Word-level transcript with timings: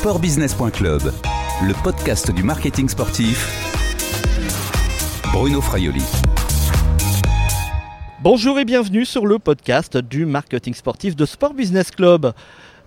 Sportbusiness.club, 0.00 1.12
le 1.62 1.82
podcast 1.82 2.30
du 2.30 2.42
marketing 2.42 2.88
sportif. 2.88 3.46
Bruno 5.30 5.60
Fraioli. 5.60 6.02
Bonjour 8.22 8.58
et 8.58 8.64
bienvenue 8.64 9.04
sur 9.04 9.26
le 9.26 9.38
podcast 9.38 9.98
du 9.98 10.24
marketing 10.24 10.72
sportif 10.72 11.14
de 11.16 11.26
Sport 11.26 11.52
Business 11.52 11.90
Club. 11.90 12.32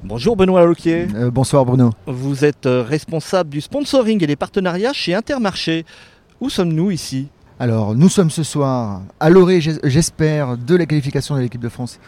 Bonjour 0.04 0.36
Benoît 0.36 0.65
Louquier. 0.65 1.05
Euh, 1.13 1.29
bonsoir 1.29 1.65
Bruno. 1.65 1.91
Vous 2.07 2.45
êtes 2.45 2.65
euh, 2.65 2.81
responsable 2.81 3.52
du 3.52 3.61
sponsoring 3.61 4.23
et 4.23 4.25
des 4.25 4.36
partenariats 4.36 4.93
chez 4.93 5.14
Intermarché. 5.14 5.86
Où 6.41 6.50
sommes-nous 6.50 6.89
ici? 6.89 7.27
Alors 7.59 7.95
nous 7.95 8.09
sommes 8.09 8.32
ce 8.32 8.41
soir 8.43 9.04
à 9.20 9.30
l'orée, 9.30 9.61
j'espère, 9.61 10.57
de 10.57 10.75
la 10.75 10.88
qualification 10.88 11.36
de 11.36 11.41
l'équipe 11.41 11.61
de 11.61 11.70
France 11.70 12.00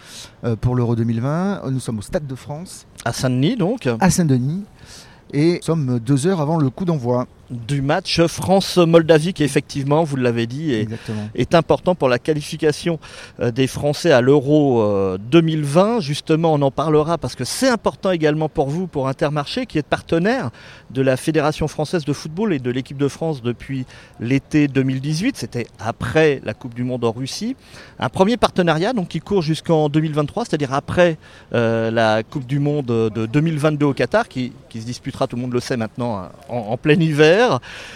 euh, 0.43 0.55
pour 0.55 0.75
l'Euro 0.75 0.95
2020. 0.95 1.69
Nous 1.71 1.79
sommes 1.79 1.99
au 1.99 2.01
Stade 2.01 2.25
de 2.25 2.35
France. 2.35 2.87
À 3.05 3.13
Saint-Denis 3.13 3.55
donc 3.55 3.87
À 3.99 4.09
Saint-Denis. 4.09 4.63
Et 5.33 5.59
sommes 5.61 5.99
deux 5.99 6.27
heures 6.27 6.41
avant 6.41 6.57
le 6.57 6.69
coup 6.69 6.85
d'envoi 6.85 7.27
du 7.49 7.81
match 7.81 8.21
France-Moldavie 8.25 9.33
qui 9.33 9.43
effectivement, 9.43 10.03
vous 10.03 10.15
l'avez 10.15 10.47
dit, 10.47 10.73
est, 10.73 10.87
est, 11.35 11.55
important 11.55 11.95
pour 11.95 12.09
la 12.09 12.19
qualification 12.19 12.99
euh, 13.39 13.51
des 13.51 13.67
Français 13.67 14.11
à 14.11 14.21
l'Euro 14.21 15.17
2020. 15.17 15.97
Euh, 15.97 15.99
Justement, 16.01 16.53
on 16.53 16.61
en 16.61 16.71
parlera 16.71 17.17
parce 17.17 17.35
que 17.35 17.43
c'est 17.43 17.69
important 17.69 18.11
également 18.11 18.49
pour 18.49 18.69
vous, 18.69 18.87
pour 18.87 19.07
Intermarché, 19.07 19.65
qui 19.65 19.77
est 19.77 19.83
partenaire 19.83 20.49
de 20.91 21.01
la 21.01 21.17
Fédération 21.17 21.67
française 21.67 22.05
de 22.05 22.13
football 22.13 22.53
et 22.53 22.59
de 22.59 22.71
l'équipe 22.71 22.97
de 22.97 23.07
France 23.07 23.41
depuis 23.41 23.85
l'été 24.19 24.67
2018. 24.67 25.37
C'était 25.37 25.67
après 25.79 26.41
la 26.43 26.53
Coupe 26.53 26.73
du 26.73 26.83
Monde 26.83 27.05
en 27.05 27.11
Russie. 27.11 27.55
Un 27.99 28.09
premier 28.09 28.37
partenariat 28.37 28.93
donc, 28.93 29.09
qui 29.09 29.19
court 29.19 29.41
jusqu'en 29.41 29.89
2023, 29.89 30.45
c'est-à-dire 30.45 30.73
après 30.73 31.17
euh, 31.53 31.91
la 31.91 32.23
Coupe 32.23 32.45
du 32.45 32.59
Monde 32.59 32.85
de 32.85 33.25
2022 33.25 33.85
au 33.85 33.93
Qatar, 33.93 34.27
qui, 34.27 34.51
qui, 34.69 34.81
se 34.81 34.85
disputera, 34.85 35.27
tout 35.27 35.35
le 35.35 35.41
monde 35.41 35.53
le 35.53 35.59
sait 35.59 35.77
maintenant, 35.77 36.29
en, 36.49 36.57
en 36.57 36.77
plein 36.77 36.99
hiver. 36.99 37.34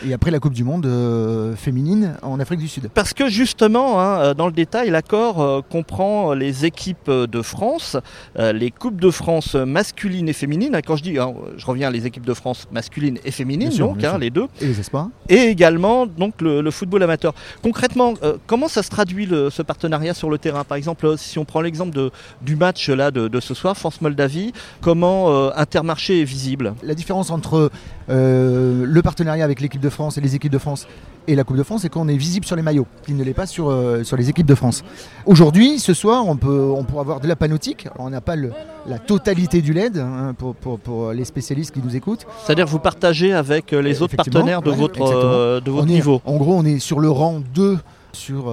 Et 0.06 0.14
après 0.14 0.32
la 0.32 0.40
Coupe 0.40 0.54
du 0.54 0.64
Monde 0.64 0.86
euh, 0.86 1.56
féminine 1.56 2.16
en 2.22 2.40
Afrique 2.40 2.60
du 2.60 2.68
Sud. 2.68 2.90
Parce 2.94 3.14
que 3.14 3.30
justement, 3.30 4.00
hein, 4.00 4.20
euh, 4.20 4.34
dans 4.34 4.46
le 4.46 4.52
détail, 4.52 4.90
l'accord 4.90 5.42
euh, 5.42 5.62
comprend 5.62 6.34
les 6.34 6.66
équipes 6.66 7.10
de 7.10 7.42
France, 7.42 7.98
les 8.38 8.72
Coupes 8.72 9.00
de 9.00 9.12
France 9.12 9.56
masculines 9.56 10.30
et 10.30 10.34
féminines. 10.34 10.80
Quand 10.86 10.96
je 10.96 11.04
dis, 11.04 11.18
hein, 11.18 11.34
je 11.58 11.66
reviens, 11.66 11.90
les 11.90 12.06
équipes 12.06 12.26
de 12.26 12.34
France 12.34 12.68
masculines 12.72 13.20
et 13.24 13.32
féminines, 13.32 13.70
donc 13.78 14.04
hein, 14.04 14.18
les 14.18 14.30
deux. 14.30 14.48
Et 14.62 14.68
les 14.68 14.80
espoirs. 14.80 15.10
Et 15.28 15.44
également 15.44 16.06
donc 16.06 16.42
le, 16.42 16.70
football 16.72 17.04
amateur. 17.04 17.34
Concrètement, 17.62 18.14
comment 18.48 18.68
ça 18.68 18.84
se 18.84 18.90
traduit 18.90 19.28
ce 19.28 19.62
partenariat 19.62 20.14
sur 20.14 20.30
le 20.30 20.38
terrain? 20.38 20.64
Par 20.64 20.78
exemple, 20.78 21.18
si 21.18 21.40
on 21.40 21.46
prend 21.46 21.62
l'exemple 21.62 22.10
du 22.42 22.56
match 22.56 22.90
là 22.90 23.12
de, 23.12 23.28
de 23.28 23.40
ce 23.40 23.54
soir, 23.54 23.76
France-Moldavie, 23.78 24.54
comment 24.82 25.52
Intermarché 25.56 26.22
est 26.22 26.26
visible? 26.26 26.74
La 26.84 26.94
différence 26.94 27.32
entre 27.32 27.72
le 28.10 29.02
partenariat 29.02 29.46
avec 29.46 29.62
l'équipe 29.62 29.82
de 29.82 29.90
France 29.90 30.18
et 30.18 30.22
les 30.22 30.36
équipes 30.36 30.52
de 30.52 30.58
France 30.58 30.88
et 31.30 31.36
la 31.36 31.44
Coupe 31.44 31.58
de 31.58 31.64
France, 31.64 31.84
c'est 31.84 31.90
qu'on 31.90 32.08
est 32.08 32.18
visible 32.18 32.46
sur 32.46 32.56
les 32.56 32.64
maillots, 32.64 32.88
qu'il 33.04 33.16
ne 33.16 33.24
l'est 33.24 33.36
pas 33.36 33.46
sur, 33.46 33.70
euh, 33.70 34.04
sur 34.04 34.18
les 34.18 34.30
équipes 34.30 34.48
de 34.48 34.56
France. 34.56 34.84
Aujourd'hui, 35.28 35.78
ce 35.78 35.94
soir, 35.94 36.28
on 36.28 36.36
peut, 36.38 36.72
on 36.76 36.84
peut 36.84 36.98
avoir 36.98 37.20
de 37.20 37.28
la 37.28 37.36
panoptique. 37.36 37.88
on 38.00 38.10
n'a 38.10 38.20
pas 38.20 38.36
la 38.36 38.98
totalité 38.98 39.62
du 39.62 39.72
LED 39.72 39.98
hein, 39.98 40.34
pour, 40.36 40.56
pour, 40.56 41.12
les 41.12 41.26
spécialistes 41.26 41.72
qui 41.72 41.82
nous 41.84 41.96
écoutent. 41.96 42.26
C'est-à-dire 42.44 42.66
vous 42.66 42.80
partagez 42.80 43.34
avec 43.34 43.74
euh, 43.74 43.82
les 43.82 44.02
autres 44.02 44.16
partenaires 44.16 44.64
de 44.64 44.72
votre, 44.72 45.02
euh, 45.02 45.62
de 45.62 45.70
votre 45.70 45.86
niveau. 45.86 46.20
en 46.26 46.38
gros, 46.38 46.56
on 46.56 46.66
est 46.66 46.80
sur 46.80 47.00
le 47.00 47.12
rang 47.12 47.42
2 47.54 47.78
sur 48.12 48.52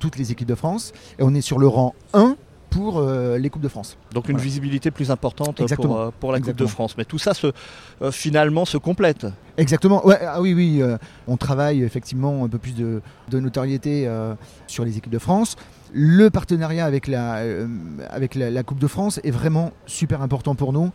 toutes 0.00 0.18
les 0.18 0.32
équipes 0.32 0.48
de 0.48 0.56
France 0.56 0.92
et 1.20 1.22
on 1.22 1.32
est 1.32 1.40
sur 1.40 1.60
le 1.60 1.68
rang 1.68 1.94
1 2.12 2.34
pour 2.76 2.98
euh, 2.98 3.38
les 3.38 3.48
Coupes 3.48 3.62
de 3.62 3.68
France. 3.68 3.96
Donc 4.12 4.28
une 4.28 4.36
visibilité 4.36 4.90
plus 4.90 5.10
importante 5.10 5.56
pour, 5.74 5.98
euh, 5.98 6.10
pour, 6.20 6.30
la 6.30 6.40
Coupe 6.40 6.56
de 6.56 6.66
France. 6.66 6.96
Mais 6.98 7.06
tout 7.06 7.18
ça 7.18 7.32
se, 7.32 7.48
euh, 8.02 8.10
finalement 8.10 8.66
se 8.66 8.76
complète. 8.76 9.26
Exactement. 9.56 10.06
Ouais, 10.06 10.18
ah 10.20 10.42
oui, 10.42 10.52
oui. 10.52 10.82
on 11.26 11.38
travaille 11.38 11.82
effectivement 11.82 12.44
un 12.44 12.48
peu 12.48 12.58
plus 12.58 12.74
de, 12.74 13.00
notoriété 13.32 14.08
sur 14.66 14.84
les 14.84 14.98
équipes 14.98 15.12
de 15.12 15.18
France. 15.18 15.56
Le 15.94 16.28
partenariat 16.28 16.84
avec 16.84 17.06
la, 17.06 17.42
avec 18.10 18.34
la 18.34 18.62
Coupe 18.62 18.78
de 18.78 18.86
France 18.86 19.18
est 19.24 19.30
vraiment 19.30 19.72
super 19.86 20.20
important 20.20 20.54
pour 20.54 20.74
nous 20.74 20.90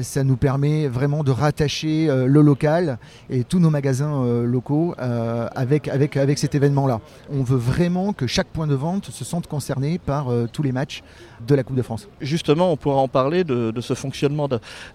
ça 0.00 0.24
nous 0.24 0.36
permet 0.36 0.88
vraiment 0.88 1.22
de 1.22 1.30
rattacher 1.30 2.08
euh, 2.08 2.26
le 2.26 2.40
local 2.40 2.98
et 3.28 3.44
tous 3.44 3.58
nos 3.58 3.70
magasins 3.70 4.24
euh, 4.24 4.46
locaux 4.46 4.94
euh, 4.98 5.48
avec, 5.54 5.90
cet 6.38 6.54
événement-là. 6.54 7.00
On 7.30 7.42
veut 7.42 7.58
vraiment 7.58 8.12
que 8.12 8.26
chaque 8.26 8.46
point 8.46 8.66
de 8.66 8.74
vente 8.74 9.10
se 9.10 9.24
sente 9.24 9.46
concerné 9.46 9.98
par 9.98 10.28
tous 10.52 10.62
les 10.62 10.72
matchs 10.72 11.02
de 11.46 11.54
la 11.54 11.62
Coupe 11.62 11.76
de 11.76 11.82
France. 11.82 12.08
Justement, 12.20 12.72
on 12.72 12.76
pourra 12.76 12.96
en 12.96 13.08
parler 13.08 13.44
de, 13.44 13.72
ce 13.80 13.94
fonctionnement 13.94 14.48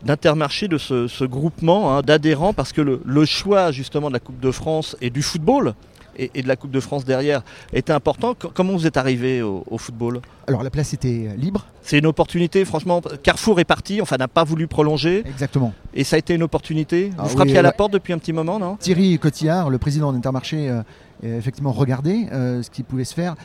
d'Intermarché, 0.03 0.67
de 0.67 0.77
ce, 0.77 1.25
groupement 1.25 1.95
hein, 1.95 2.01
d'adhérents, 2.01 2.53
parce 2.53 2.73
que 2.73 2.81
le, 2.81 3.01
le 3.05 3.25
choix 3.25 3.71
justement 3.71 4.07
de 4.07 4.13
la 4.13 4.19
Coupe 4.19 4.39
de 4.39 4.51
France 4.51 4.95
et 5.01 5.09
du 5.09 5.21
football, 5.21 5.73
et, 6.17 6.41
de 6.41 6.47
la 6.47 6.55
Coupe 6.55 6.71
de 6.71 6.79
France 6.79 7.05
derrière 7.05 7.43
était 7.73 7.93
important. 7.93 8.35
comment 8.53 8.73
vous 8.73 8.87
êtes 8.87 8.97
arrivé 8.97 9.41
au, 9.41 9.77
football? 9.77 10.21
Alors 10.47 10.63
la 10.63 10.69
place 10.69 10.93
était 10.93 11.29
libre. 11.37 11.65
C'est 11.81 11.99
une 11.99 12.05
opportunité, 12.05 12.65
franchement. 12.65 13.01
Carrefour 13.23 13.59
est 13.59 13.65
parti, 13.65 14.01
enfin 14.01 14.17
n'a 14.17 14.27
pas 14.27 14.43
voulu 14.43 14.67
prolonger. 14.67 15.23
Exactement. 15.25 15.73
Et 15.93 16.03
ça 16.03 16.15
a 16.15 16.19
été 16.19 16.33
une 16.33 16.43
opportunité. 16.43 17.09
Vous 17.09 17.15
ah 17.19 17.29
frappiez 17.29 17.57
à 17.57 17.61
la 17.61 17.71
porte 17.71 17.93
depuis 17.93 18.13
un 18.13 18.17
petit 18.17 18.33
moment, 18.33 18.59
non? 18.59 18.75
Thierry 18.77 19.17
Cotillard, 19.19 19.69
le 19.69 19.77
président 19.77 20.11
d'Intermarché, 20.11 20.69
euh, 21.23 21.39
effectivement 21.39 21.71
regardait 21.71 22.27
euh, 22.31 22.61
ce 22.61 22.69
qui 22.69 22.83
pouvait 22.83 23.03
se 23.03 23.15
faire. 23.15 23.35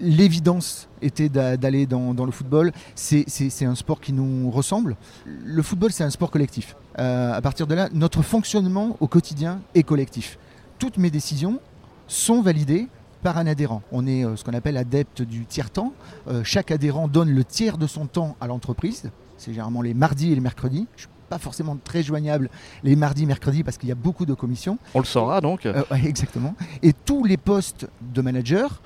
L'évidence 0.00 0.88
était 1.02 1.28
d'aller 1.28 1.86
dans, 1.86 2.14
le 2.24 2.32
football. 2.32 2.72
C'est 2.94 3.26
un 3.62 3.74
sport 3.74 4.00
qui 4.00 4.12
nous 4.12 4.50
ressemble. 4.50 4.96
Le 5.26 5.62
football, 5.62 5.92
c'est 5.92 6.04
un 6.04 6.10
sport 6.10 6.30
collectif. 6.30 6.76
Euh, 6.98 7.32
à 7.32 7.40
partir 7.40 7.66
de 7.66 7.74
là, 7.74 7.88
notre 7.92 8.22
fonctionnement 8.22 8.96
au 9.00 9.08
quotidien 9.08 9.60
est 9.74 9.82
collectif. 9.82 10.38
Toutes 10.78 10.96
mes 10.96 11.10
décisions, 11.10 11.60
sont 12.08 12.42
validés 12.42 12.88
par 13.22 13.38
un 13.38 13.46
adhérent. 13.46 13.82
On 13.92 14.06
est 14.06 14.24
euh, 14.24 14.36
ce 14.36 14.44
qu'on 14.44 14.54
appelle 14.54 14.76
adepte 14.76 15.22
du 15.22 15.44
tiers-temps. 15.44 15.92
Euh, 16.28 16.42
chaque 16.44 16.70
adhérent 16.70 17.08
donne 17.08 17.30
le 17.30 17.44
tiers 17.44 17.78
de 17.78 17.86
son 17.86 18.06
temps 18.06 18.36
à 18.40 18.46
l'entreprise. 18.46 19.10
C'est 19.36 19.52
généralement 19.52 19.82
les 19.82 19.94
mardis 19.94 20.32
et 20.32 20.34
les 20.34 20.40
mercredis. 20.40 20.86
Je 20.96 21.02
suis 21.02 21.10
pas 21.28 21.38
forcément 21.38 21.76
très 21.82 22.02
joignable 22.02 22.48
les 22.82 22.96
mardis, 22.96 23.26
mercredis 23.26 23.62
parce 23.62 23.76
qu'il 23.76 23.88
y 23.88 23.92
a 23.92 23.96
beaucoup 23.96 24.24
de 24.24 24.34
commissions. 24.34 24.78
On 24.94 25.00
le 25.00 25.04
saura 25.04 25.40
donc. 25.40 25.66
Euh, 25.66 25.82
exactement. 26.04 26.54
Et 26.82 26.92
tous 26.92 27.24
les 27.24 27.36
postes 27.36 27.86
de 28.00 28.22
manager 28.22 28.80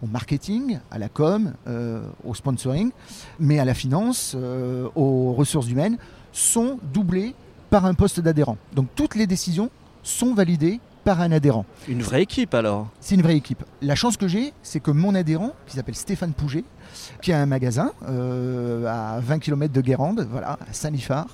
au 0.00 0.06
marketing, 0.06 0.78
à 0.92 0.98
la 0.98 1.08
com, 1.08 1.54
au 2.24 2.32
sponsoring, 2.32 2.92
mais 3.40 3.58
à 3.58 3.64
la 3.64 3.74
finance, 3.74 4.36
aux 4.94 5.32
ressources 5.32 5.68
humaines, 5.68 5.98
sont 6.30 6.78
doublés 6.92 7.34
par 7.68 7.84
un 7.84 7.94
poste 7.94 8.20
d'adhérent. 8.20 8.58
Donc 8.74 8.86
toutes 8.94 9.16
les 9.16 9.26
décisions 9.26 9.70
sont 10.04 10.34
validées 10.34 10.78
un 11.16 11.32
adhérent. 11.32 11.64
Une 11.88 12.02
vraie 12.02 12.22
équipe 12.22 12.54
alors 12.54 12.88
C'est 13.00 13.14
une 13.14 13.22
vraie 13.22 13.36
équipe. 13.36 13.64
La 13.82 13.94
chance 13.94 14.16
que 14.16 14.28
j'ai, 14.28 14.52
c'est 14.62 14.80
que 14.80 14.90
mon 14.90 15.14
adhérent, 15.14 15.52
qui 15.66 15.76
s'appelle 15.76 15.94
Stéphane 15.94 16.32
Pouget, 16.32 16.64
qui 17.22 17.32
a 17.32 17.40
un 17.40 17.46
magasin 17.46 17.92
euh, 18.08 18.86
à 18.86 19.20
20 19.20 19.38
km 19.38 19.72
de 19.72 19.80
Guérande, 19.80 20.26
voilà, 20.30 20.52
à 20.52 20.72
Saint-Lifard, 20.72 21.28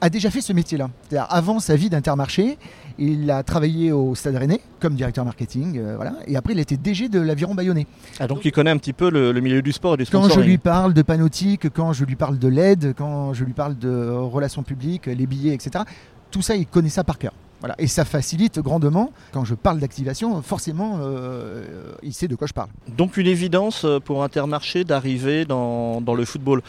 a 0.00 0.08
déjà 0.08 0.30
fait 0.30 0.40
ce 0.40 0.52
métier-là. 0.52 0.88
Avant 1.28 1.60
sa 1.60 1.76
vie 1.76 1.90
d'Intermarché, 1.90 2.58
il 2.98 3.30
a 3.30 3.42
travaillé 3.42 3.92
au 3.92 4.14
Stade 4.14 4.36
Rennais 4.36 4.60
comme 4.78 4.94
directeur 4.94 5.24
marketing, 5.24 5.78
euh, 5.78 5.96
voilà, 5.96 6.14
et 6.26 6.36
après 6.36 6.54
il 6.54 6.58
était 6.58 6.76
DG 6.76 7.08
de 7.08 7.20
l'Aviron 7.20 7.54
Bayonnais. 7.54 7.86
Ah 8.18 8.26
donc 8.26 8.44
il 8.44 8.52
connaît 8.52 8.70
un 8.70 8.78
petit 8.78 8.94
peu 8.94 9.10
le, 9.10 9.38
milieu 9.40 9.60
du 9.60 9.72
sport 9.72 9.94
et 9.94 9.96
du 9.98 10.04
sponsoring. 10.06 10.34
Quand 10.34 10.40
je 10.42 10.46
lui 10.46 10.58
parle 10.58 10.94
de 10.94 11.02
panautique, 11.02 11.68
quand 11.70 11.92
je 11.92 12.04
lui 12.04 12.16
parle 12.16 12.38
de 12.38 12.48
l'aide, 12.48 12.94
quand 12.96 13.34
je 13.34 13.44
lui 13.44 13.52
parle 13.52 13.76
de 13.76 14.08
relations 14.08 14.62
publiques, 14.62 15.06
les 15.06 15.26
billets, 15.26 15.54
etc., 15.54 15.84
tout 16.30 16.42
ça 16.42 16.56
il 16.56 16.66
connaît 16.66 16.88
ça 16.88 17.04
par 17.04 17.18
cœur. 17.18 17.32
Et 17.78 17.86
ça 17.86 18.04
facilite 18.04 18.58
grandement. 18.58 19.12
Quand 19.32 19.44
je 19.44 19.54
parle 19.54 19.80
d'activation, 19.80 20.40
forcément, 20.42 20.98
euh, 21.00 21.92
il 22.02 22.14
sait 22.14 22.28
de 22.28 22.34
quoi 22.34 22.46
je 22.46 22.52
parle. 22.52 22.68
Donc 22.96 23.16
une 23.16 23.26
évidence 23.26 23.84
euh, 23.84 24.00
pour 24.00 24.24
Intermarché 24.24 24.84
d'arriver 24.84 25.44
dans, 25.44 26.00
le 26.00 26.24
football. 26.24 26.62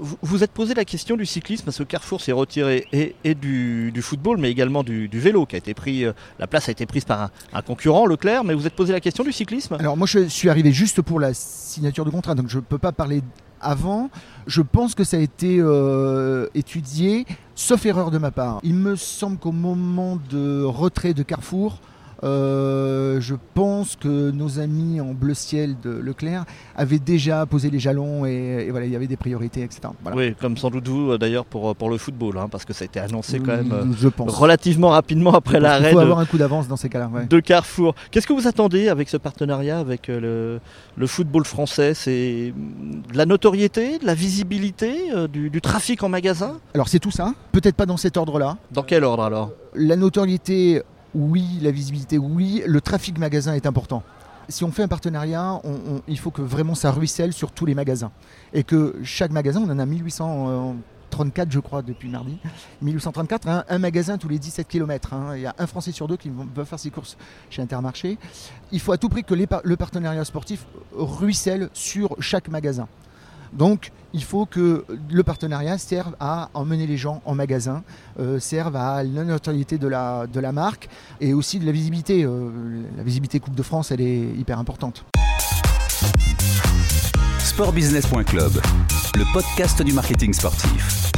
Vous 0.00 0.16
vous 0.22 0.44
êtes 0.44 0.52
posé 0.52 0.74
la 0.74 0.84
question 0.84 1.16
du 1.16 1.26
cyclisme, 1.26 1.64
parce 1.64 1.78
que 1.78 1.82
Carrefour 1.82 2.20
s'est 2.20 2.32
retiré 2.32 2.86
et, 2.92 3.34
du, 3.34 3.92
football, 4.02 4.38
mais 4.38 4.50
également 4.50 4.82
du, 4.82 5.08
vélo, 5.12 5.46
qui 5.46 5.56
a 5.56 5.58
été 5.58 5.74
pris, 5.74 6.04
euh, 6.04 6.12
la 6.38 6.46
place 6.46 6.68
a 6.68 6.72
été 6.72 6.86
prise 6.86 7.04
par 7.04 7.30
un, 7.52 7.62
concurrent, 7.62 8.06
Leclerc, 8.06 8.44
mais 8.44 8.54
vous 8.54 8.66
êtes 8.66 8.74
posé 8.74 8.92
la 8.92 9.00
question 9.00 9.24
du 9.24 9.32
cyclisme? 9.32 9.76
Alors 9.78 9.96
moi 9.96 10.06
je 10.06 10.28
suis 10.28 10.48
arrivé 10.48 10.72
juste 10.72 11.02
pour 11.02 11.20
la 11.20 11.34
signature 11.34 12.04
de 12.04 12.10
contrat, 12.10 12.34
donc 12.34 12.48
je 12.48 12.58
ne 12.58 12.62
peux 12.62 12.78
pas 12.78 12.92
parler 12.92 13.22
avant. 13.60 14.10
Je 14.46 14.62
pense 14.62 14.94
que 14.94 15.04
ça 15.04 15.16
a 15.16 15.20
été 15.20 15.58
euh, 15.58 16.48
étudié, 16.54 17.26
sauf 17.54 17.84
erreur 17.86 18.10
de 18.10 18.18
ma 18.18 18.30
part. 18.30 18.60
Il 18.62 18.74
me 18.74 18.96
semble 18.96 19.38
qu'au 19.38 19.52
moment 19.52 20.18
de 20.30 20.62
retrait 20.62 21.14
de 21.14 21.22
Carrefour, 21.22 21.78
je 22.22 23.34
pense 23.54 23.96
que 23.96 24.30
nos 24.30 24.58
amis 24.58 25.00
en 25.00 25.12
bleu 25.12 25.34
ciel 25.34 25.76
de 25.82 25.90
Leclerc 25.90 26.44
avaient 26.76 26.98
déjà 26.98 27.46
posé 27.46 27.70
les 27.70 27.78
jalons 27.78 28.24
et, 28.26 28.68
voilà, 28.70 28.86
il 28.86 28.92
y 28.92 28.96
avait 28.96 29.06
des 29.06 29.16
priorités, 29.16 29.62
etc. 29.62 29.88
Oui, 30.14 30.34
comme 30.40 30.56
sans 30.56 30.70
doute 30.70 30.88
vous 30.88 31.18
d'ailleurs 31.18 31.44
pour, 31.44 31.74
pour 31.76 31.90
le 31.90 31.98
football, 31.98 32.38
hein, 32.38 32.48
parce 32.50 32.64
que 32.64 32.72
ça 32.72 32.84
a 32.84 32.86
été 32.86 33.00
annoncé 33.00 33.38
quand 33.38 33.56
même 33.56 33.94
je 33.98 34.08
pense. 34.08 34.34
relativement 34.34 34.90
rapidement 34.90 35.34
après 35.34 35.60
l'arrêt. 35.60 35.90
Il 35.90 35.92
faut 35.92 35.98
avoir 35.98 36.18
un 36.18 36.26
coup 36.26 36.38
d'avance 36.38 36.68
dans 36.68 36.76
ces 36.76 36.88
cas-là. 36.88 37.10
De 37.28 37.40
Carrefour. 37.40 37.94
Qu'est-ce 38.10 38.26
que 38.26 38.32
vous 38.32 38.46
attendez 38.46 38.88
avec 38.88 39.08
ce 39.08 39.16
partenariat 39.16 39.78
avec 39.78 40.08
le, 40.08 40.60
le 40.96 41.06
football 41.06 41.44
français? 41.44 41.94
C'est 41.94 42.52
de 43.12 43.16
la 43.16 43.26
notoriété, 43.26 43.98
de 43.98 44.06
la 44.06 44.14
visibilité, 44.14 45.10
du, 45.32 45.50
du 45.50 45.60
trafic 45.60 46.02
en 46.02 46.08
magasin? 46.08 46.58
Alors 46.74 46.88
c'est 46.88 46.98
tout 46.98 47.10
ça, 47.10 47.34
peut-être 47.52 47.76
pas 47.76 47.86
dans 47.86 47.96
cet 47.96 48.16
ordre-là. 48.16 48.56
Dans 48.70 48.82
quel 48.82 49.04
ordre 49.04 49.22
alors? 49.22 49.50
La 49.74 49.96
notoriété, 49.96 50.82
oui, 51.16 51.58
la 51.62 51.70
visibilité, 51.70 52.18
oui, 52.18 52.62
le 52.66 52.80
trafic 52.80 53.18
magasin 53.18 53.54
est 53.54 53.66
important. 53.66 54.02
Si 54.48 54.62
on 54.64 54.70
fait 54.70 54.82
un 54.82 54.88
partenariat, 54.88 55.60
il 56.06 56.18
faut 56.18 56.30
que 56.30 56.42
vraiment 56.42 56.74
ça 56.74 56.92
ruisselle 56.92 57.32
sur 57.32 57.50
tous 57.50 57.66
les 57.66 57.74
magasins. 57.74 58.12
Et 58.52 58.62
que 58.62 58.96
chaque 59.02 59.32
magasin, 59.32 59.62
on 59.66 59.70
en 59.70 59.78
a 59.78 59.86
1834 59.86 61.50
je 61.50 61.58
crois 61.58 61.82
depuis 61.82 62.08
mardi, 62.08 62.38
1834, 62.82 63.48
hein, 63.48 63.64
un 63.68 63.78
magasin 63.78 64.18
tous 64.18 64.28
les 64.28 64.38
17 64.38 64.68
km. 64.68 65.14
Hein. 65.14 65.36
Il 65.36 65.42
y 65.42 65.46
a 65.46 65.54
un 65.58 65.66
Français 65.66 65.90
sur 65.90 66.06
deux 66.06 66.18
qui 66.18 66.30
veut 66.30 66.64
faire 66.64 66.78
ses 66.78 66.90
courses 66.90 67.16
chez 67.48 67.62
Intermarché. 67.62 68.18
Il 68.70 68.80
faut 68.80 68.92
à 68.92 68.98
tout 68.98 69.08
prix 69.08 69.24
que 69.24 69.34
le 69.34 69.76
partenariat 69.76 70.24
sportif 70.24 70.66
ruisselle 70.92 71.70
sur 71.72 72.14
chaque 72.20 72.48
magasin. 72.48 72.86
Donc, 73.52 73.92
il 74.12 74.24
faut 74.24 74.46
que 74.46 74.84
le 75.10 75.22
partenariat 75.22 75.78
serve 75.78 76.14
à 76.20 76.48
emmener 76.54 76.86
les 76.86 76.96
gens 76.96 77.20
en 77.24 77.34
magasin, 77.34 77.82
euh, 78.18 78.38
serve 78.38 78.76
à 78.76 79.02
la 79.02 79.24
notoriété 79.24 79.78
de 79.78 79.88
la, 79.88 80.52
marque 80.52 80.88
et 81.20 81.34
aussi 81.34 81.58
de 81.58 81.66
la 81.66 81.72
visibilité. 81.72 82.24
Euh, 82.24 82.50
la 82.96 83.02
visibilité 83.02 83.40
Coupe 83.40 83.54
de 83.54 83.62
France, 83.62 83.90
elle 83.90 84.00
est 84.00 84.22
hyper 84.38 84.58
importante. 84.58 85.04
Sportbusiness.club, 87.38 88.52
le 89.14 89.32
podcast 89.32 89.82
du 89.82 89.92
marketing 89.92 90.32
sportif. 90.32 91.12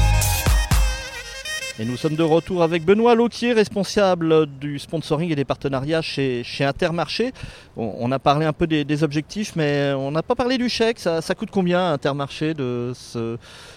Et 1.81 1.85
nous 1.85 1.97
sommes 1.97 2.17
de 2.17 2.25
retour 2.25 2.65
avec 2.65 2.85
Benoît 2.85 3.15
Lauquier, 3.15 3.53
responsable 3.53 4.47
du 4.59 4.81
sponsoring 4.81 5.31
et 5.31 5.37
des 5.37 5.45
partenariats 5.45 6.03
chez, 6.03 6.43
Intermarché. 6.61 7.33
On, 7.77 8.11
a 8.11 8.19
parlé 8.19 8.47
un 8.47 8.53
peu 8.53 8.67
des, 8.67 9.03
objectifs, 9.05 9.55
mais 9.55 9.93
on 9.97 10.11
n'a 10.11 10.25
pas 10.25 10.35
parlé 10.35 10.59
du 10.59 10.69
chèque. 10.69 10.99
Ça, 10.99 11.21
coûte 11.37 11.51
combien 11.53 11.93
Intermarché 11.93 12.53
de 12.53 12.93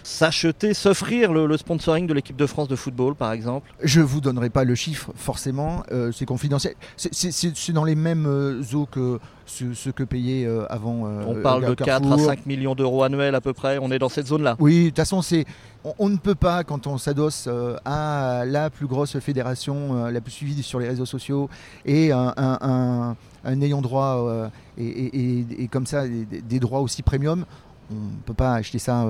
s'acheter, 0.03 0.74
s'offrir 0.74 1.31
le, 1.31 1.56
sponsoring 1.57 2.07
de 2.07 2.15
l'équipe 2.15 2.36
de 2.36 2.48
France 2.48 2.68
de 2.68 2.75
football, 2.75 3.13
par 3.13 3.33
exemple? 3.33 3.71
Je 3.83 4.00
ne 4.00 4.06
vous 4.06 4.19
donnerai 4.19 4.50
pas 4.50 4.63
le 4.63 4.74
chiffre, 4.74 5.12
forcément. 5.15 5.83
Euh, 5.92 6.12
c'est 6.12 6.25
confidentiel. 6.25 6.74
C'est 6.97 7.71
dans 7.71 7.86
les 7.86 7.94
mêmes 7.94 8.25
euh, 8.25 8.63
eaux 8.74 8.88
que 8.88 9.19
ce, 9.51 9.89
que 9.89 10.03
payait 10.03 10.45
euh, 10.45 10.65
avant. 10.69 11.03
on 11.27 11.36
parle 11.42 11.65
de 11.65 11.74
4 11.74 12.12
à 12.12 12.18
5 12.18 12.45
millions 12.45 12.75
d'euros 12.75 13.03
annuels 13.03 13.36
à 13.36 13.42
peu 13.42 13.53
près. 13.53 13.77
On 13.81 13.92
est 13.92 14.00
dans 14.00 14.09
cette 14.09 14.27
zone-là. 14.27 14.56
Oui, 14.59 14.83
de 14.83 14.89
toute 14.89 14.98
façon, 14.98 15.21
c'est 15.21 15.45
on, 15.83 16.09
ne 16.09 16.18
peut 16.18 16.36
pas, 16.36 16.63
quand 16.63 16.88
on 16.88 16.98
s'adosse 16.98 17.45
euh, 17.48 17.75
à 17.86 18.44
la 18.45 18.69
plus 18.69 18.88
grosse 18.88 19.18
fédération, 19.19 20.06
euh, 20.06 20.12
la 20.12 20.21
plus 20.21 20.31
suivie 20.31 20.62
sur 20.63 20.80
les 20.80 20.88
réseaux 20.88 21.06
sociaux, 21.06 21.50
et 21.86 22.12
un, 22.12 23.15
ayant 23.44 23.81
droit 23.81 24.27
euh, 24.27 24.50
et, 24.77 25.68
comme 25.71 25.86
ça 25.86 26.07
des, 26.07 26.59
droits 26.59 26.81
aussi 26.81 27.01
premium, 27.01 27.45
on 27.92 27.95
ne 27.95 28.21
peut 28.25 28.33
pas 28.33 28.54
acheter 28.54 28.80
ça 28.80 29.06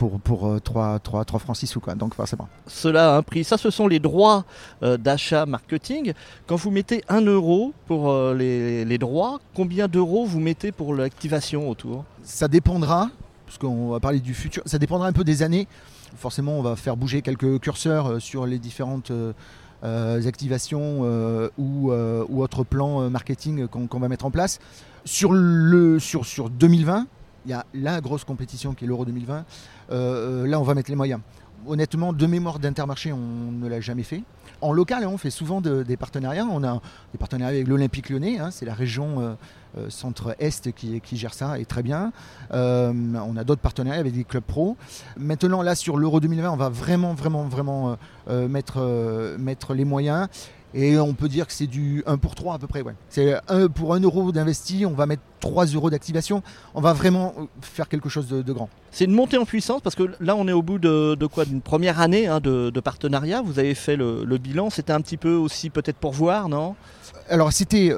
pour, 0.00 0.18
pour 0.20 0.60
3, 0.62 0.98
3, 0.98 1.24
3 1.24 1.40
francs 1.40 1.56
6 1.56 1.66
sous. 1.66 1.80
Quoi. 1.80 1.94
Donc 1.94 2.14
forcément. 2.14 2.48
Cela 2.66 3.14
a 3.14 3.18
un 3.18 3.22
prix. 3.22 3.44
Ça, 3.44 3.58
ce 3.58 3.70
sont 3.70 3.86
les 3.86 3.98
droits 3.98 4.44
d'achat 4.80 5.44
marketing. 5.44 6.14
Quand 6.46 6.56
vous 6.56 6.70
mettez 6.70 7.04
1 7.08 7.20
euro 7.26 7.74
pour 7.86 8.32
les, 8.32 8.84
les 8.86 8.98
droits, 8.98 9.40
combien 9.54 9.88
d'euros 9.88 10.24
vous 10.24 10.40
mettez 10.40 10.72
pour 10.72 10.94
l'activation 10.94 11.68
autour? 11.68 12.04
Ça 12.24 12.48
dépendra 12.48 13.10
parce 13.50 13.58
qu'on 13.58 13.88
va 13.88 13.98
parler 13.98 14.20
du 14.20 14.32
futur. 14.32 14.62
Ça 14.64 14.78
dépendra 14.78 15.08
un 15.08 15.12
peu 15.12 15.24
des 15.24 15.42
années. 15.42 15.66
Forcément, 16.16 16.52
on 16.52 16.62
va 16.62 16.76
faire 16.76 16.96
bouger 16.96 17.20
quelques 17.20 17.58
curseurs 17.60 18.06
euh, 18.06 18.18
sur 18.20 18.46
les 18.46 18.60
différentes 18.60 19.10
euh, 19.10 19.32
euh, 19.82 20.24
activations 20.24 21.00
ou, 21.58 21.90
autres 21.90 22.62
plans 22.64 23.10
marketing 23.10 23.66
qu'on 23.66 23.98
va 23.98 24.08
mettre 24.08 24.24
en 24.24 24.30
place. 24.30 24.60
Sur, 25.04 25.32
le, 25.32 25.98
sur, 25.98 26.26
sur 26.26 26.48
2020, 26.48 27.06
il 27.46 27.50
y 27.50 27.54
a 27.54 27.64
la 27.74 28.00
grosse 28.00 28.24
compétition 28.24 28.74
qui 28.74 28.84
est 28.84 28.88
l'Euro 28.88 29.04
2020. 29.04 29.44
là, 29.90 30.60
on 30.60 30.62
va 30.62 30.74
mettre 30.74 30.90
les 30.90 30.96
moyens. 30.96 31.20
Honnêtement, 31.66 32.12
de 32.12 32.26
mémoire 32.26 32.58
d'Intermarché, 32.58 33.12
on 33.12 33.52
ne 33.52 33.68
l'a 33.68 33.80
jamais 33.80 34.02
fait. 34.02 34.22
En 34.62 34.72
local, 34.72 35.06
on 35.06 35.18
fait 35.18 35.30
souvent 35.30 35.60
des 35.60 35.96
partenariats. 35.96 36.44
On 36.44 36.64
a 36.64 36.80
des 37.12 37.18
partenariats 37.18 37.56
avec 37.56 37.68
l'Olympique 37.68 38.10
lyonnais, 38.10 38.38
hein, 38.38 38.50
c'est 38.50 38.66
la 38.66 38.74
région 38.74 39.36
euh, 39.78 39.88
centre-est 39.88 40.72
qui, 40.72 41.00
gère 41.12 41.32
ça 41.32 41.58
et 41.58 41.64
très 41.64 41.84
bien. 41.84 42.12
Euh, 42.52 42.92
on 42.92 43.36
a 43.36 43.44
d'autres 43.44 43.60
partenariats 43.60 44.00
avec 44.00 44.12
des 44.12 44.24
clubs 44.24 44.42
pro. 44.42 44.76
Maintenant, 45.16 45.62
là, 45.62 45.76
sur 45.76 45.96
l'Euro 45.96 46.18
2020, 46.18 46.50
on 46.50 46.56
va 46.56 46.68
vraiment, 46.68 47.14
vraiment, 47.14 47.44
vraiment 47.44 47.96
euh, 48.28 48.48
mettre, 48.48 49.36
mettre 49.38 49.74
les 49.74 49.84
moyens. 49.84 50.28
Et 50.72 50.98
on 50.98 51.14
peut 51.14 51.28
dire 51.28 51.46
que 51.46 51.52
c'est 51.52 51.66
du 51.66 52.02
1 52.06 52.18
pour 52.18 52.34
3 52.34 52.54
à 52.54 52.58
peu 52.58 52.66
près. 52.66 52.82
Ouais. 52.82 52.94
C'est 53.08 53.34
pour 53.74 53.94
1 53.94 54.00
euro 54.00 54.32
d'investi, 54.32 54.86
on 54.86 54.92
va 54.92 55.06
mettre 55.06 55.22
3 55.40 55.66
euros 55.66 55.90
d'activation. 55.90 56.42
On 56.74 56.80
va 56.80 56.92
vraiment 56.92 57.34
faire 57.60 57.88
quelque 57.88 58.08
chose 58.08 58.28
de, 58.28 58.52
grand. 58.52 58.68
C'est 58.90 59.04
une 59.04 59.12
montée 59.12 59.38
en 59.38 59.44
puissance 59.44 59.80
parce 59.80 59.96
que 59.96 60.10
là 60.20 60.36
on 60.36 60.46
est 60.46 60.52
au 60.52 60.62
bout 60.62 60.78
de, 60.78 61.26
quoi? 61.26 61.44
D'une 61.44 61.60
première 61.60 62.00
année 62.00 62.26
hein, 62.26 62.40
de, 62.40 62.80
partenariat. 62.80 63.42
Vous 63.42 63.58
avez 63.58 63.74
fait 63.74 63.96
le, 63.96 64.38
bilan. 64.38 64.70
C'était 64.70 64.92
un 64.92 65.00
petit 65.00 65.16
peu 65.16 65.34
aussi 65.34 65.70
peut-être 65.70 65.96
pour 65.96 66.12
voir, 66.12 66.48
non? 66.48 66.76
Alors 67.28 67.52
c'était 67.52 67.92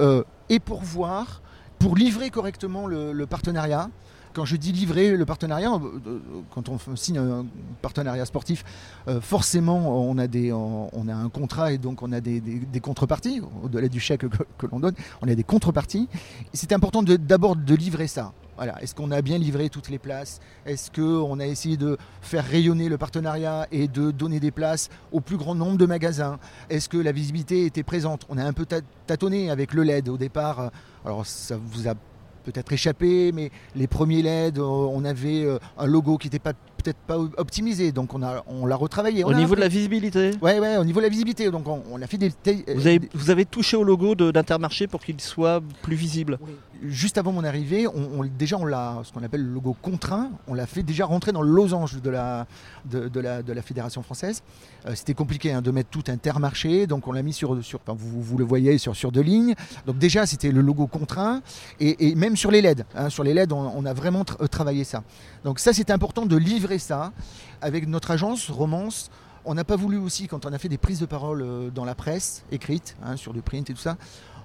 et 0.49 0.61
pour 0.61 0.83
voir 0.83 1.43
pour 1.83 1.97
livrer 1.97 2.31
correctement 2.31 2.87
le, 2.87 3.27
partenariat, 3.27 3.91
quand 4.33 4.45
je 4.45 4.57
dis 4.57 4.73
livrer 4.73 5.17
le 5.17 5.25
partenariat, 5.25 5.73
euh, 5.73 6.01
euh, 6.07 6.19
quand 6.51 6.69
on 6.69 6.79
signe 6.97 7.19
un 7.19 7.47
partenariat 7.81 8.25
sportif, 8.25 8.65
euh, 9.09 9.21
forcément 9.21 10.09
on 10.09 10.19
a, 10.19 10.27
des, 10.27 10.51
a 10.51 10.55
un 10.55 11.29
contrat 11.29 11.73
et 11.73 11.79
donc 11.79 12.03
on 12.03 12.13
a 12.13 12.21
des, 12.21 12.41
contreparties, 12.81 13.41
au-delà 13.63 13.89
du 13.89 14.01
chèque 14.01 14.25
que, 14.59 14.67
l'on 14.67 14.81
donne, 14.81 14.95
on 15.21 15.29
a 15.29 15.35
des 15.35 15.45
contreparties. 15.45 16.09
C'est 16.53 16.73
important 16.73 17.03
d'abord 17.03 17.57
de, 17.57 17.75
livrer 17.75 18.07
ça. 18.07 18.33
Voilà. 18.57 18.81
Est-ce 18.83 18.95
qu'on 18.95 19.11
a 19.11 19.23
bien 19.23 19.39
livré 19.39 19.71
toutes 19.71 19.89
les 19.89 19.99
places? 19.99 20.39
Est-ce 20.67 20.91
qu'on 20.91 21.41
a 21.41 21.47
essayé 21.47 21.77
de 21.77 21.97
faire 22.21 22.45
rayonner 22.45 22.89
le 22.89 22.99
partenariat 22.99 23.67
et 23.73 23.89
de 23.89 24.11
donner 24.11 24.41
des 24.41 24.51
places 24.51 24.91
au 25.11 25.21
plus 25.21 25.39
grand 25.39 25.55
nombre 25.55 25.79
de 25.79 25.87
magasins? 25.87 26.39
Est-ce 26.69 26.89
que 26.89 26.99
la 26.99 27.13
visibilité 27.13 27.65
était 27.65 27.83
présente? 27.83 28.27
On 28.29 28.37
a 28.37 28.45
un 28.45 28.53
peu 28.53 28.67
tâtonné 29.07 29.51
avec 29.51 29.73
le 29.73 29.83
LED 29.83 30.11
au 30.11 30.19
départ. 30.19 30.71
Alors 31.05 31.27
ça 31.27 31.57
vous 31.57 31.89
a 31.89 31.95
peut-être 32.43 32.73
échappé, 32.73 33.33
mais 33.33 33.51
les 33.75 33.87
premiers 33.87 34.23
LED, 34.23 34.59
euh, 34.59 34.63
on 34.63 35.05
avait 35.05 35.45
euh, 35.45 35.59
un 35.79 35.87
logo 35.87 36.19
qui 36.19 36.27
n'était 36.27 36.39
pas 36.39 36.53
peut-être 36.83 36.99
pas 36.99 37.19
optimisé, 37.19 37.93
donc 37.93 38.15
on 38.15 38.23
a 38.23 38.43
on 38.47 38.67
l'a 38.67 38.77
retravaillé. 38.77 39.25
au 39.25 39.33
niveau 39.33 39.55
de 39.55 39.61
la 39.61 39.69
visibilité. 39.69 40.33
Ouais, 40.43 40.59
ouais, 40.59 40.77
au 40.77 40.85
niveau 40.85 41.01
de 41.01 41.05
la 41.05 41.11
visibilité, 41.11 41.51
donc 41.51 41.67
on, 41.67 42.01
a 42.03 42.07
fait 42.07 42.19
des. 42.19 42.33
Vous 42.75 42.87
avez, 42.87 43.01
vous 43.15 43.31
avez 43.31 43.45
touché 43.45 43.77
au 43.77 43.85
logo 43.85 44.15
d'Intermarché 44.15 44.87
pour 44.87 45.03
qu'il 45.03 45.21
soit 45.21 45.63
plus 45.83 45.97
visible. 45.97 46.39
Juste 46.85 47.17
avant 47.17 47.31
mon 47.31 47.45
arrivée, 47.45 47.87
on, 47.87 48.25
déjà 48.25 48.59
on 48.59 48.65
l'a, 48.65 49.03
ce 49.05 49.13
qu'on 49.13 49.23
appelle 49.23 49.45
le 49.45 49.53
logo 49.53 49.77
contraint, 49.81 50.31
on 50.49 50.55
l'a 50.55 50.67
fait 50.67 50.83
déjà 50.83 51.07
rentrer 51.07 51.31
dans 51.31 51.43
le 51.43 51.51
losange 51.51 52.03
de 52.03 52.11
la 52.11 52.47
de, 52.85 53.21
la, 53.21 53.43
de 53.43 53.53
la 53.53 53.63
fédération 53.63 54.03
française. 54.03 54.43
Euh, 54.87 54.93
c'était 54.97 55.15
compliqué 55.15 55.53
hein, 55.53 55.63
de 55.63 55.71
mettre 55.71 55.91
tout 55.91 56.03
Intermarché, 56.09 56.89
donc 56.89 57.07
on 57.07 57.13
l'a 57.13 57.23
mis 57.23 57.33
sur 57.33 57.63
sur, 57.65 57.81
vous, 57.87 58.23
vous, 58.23 58.37
le 58.37 58.45
voyez 58.45 58.79
sur 58.79 58.97
sur 58.97 59.13
deux 59.13 59.21
lignes. 59.21 59.55
Donc 59.87 59.99
déjà 59.99 60.27
c'était 60.27 60.51
le 60.51 60.61
logo 60.61 60.89
contraint 60.89 61.41
et, 61.79 62.15
même 62.17 62.37
sur 62.37 62.51
les 62.51 62.61
LED, 62.61 62.85
hein, 62.97 63.09
sur 63.09 63.23
les 63.23 63.33
LED 63.35 63.53
on, 63.53 63.85
a 63.85 63.93
vraiment 63.93 64.25
travaillé 64.25 64.83
ça. 64.83 65.05
Donc 65.45 65.61
ça 65.61 65.73
c'était 65.73 65.93
important 65.93 66.27
de 66.27 66.37
livrer 66.37 66.72
ça 66.79 67.13
avec 67.61 67.87
notre 67.89 68.11
agence 68.11 68.51
Romance. 68.51 69.11
On 69.45 69.55
n'a 69.55 69.65
pas 69.65 69.77
voulu 69.77 69.97
aussi, 69.99 70.29
quand 70.29 70.47
on 70.47 70.53
a 70.53 70.59
fait 70.59 70.69
des 70.69 70.79
prises 70.79 71.01
de 71.01 71.07
parole 71.07 71.43
euh, 71.43 71.71
dans 71.71 71.85
la 71.85 71.95
presse 71.95 72.45
écrite, 72.53 72.97
hein, 73.03 73.17
sur 73.17 73.33
le 73.33 73.43
print 73.43 73.69
et 73.71 73.75
tout 73.75 73.81
ça, 73.81 73.97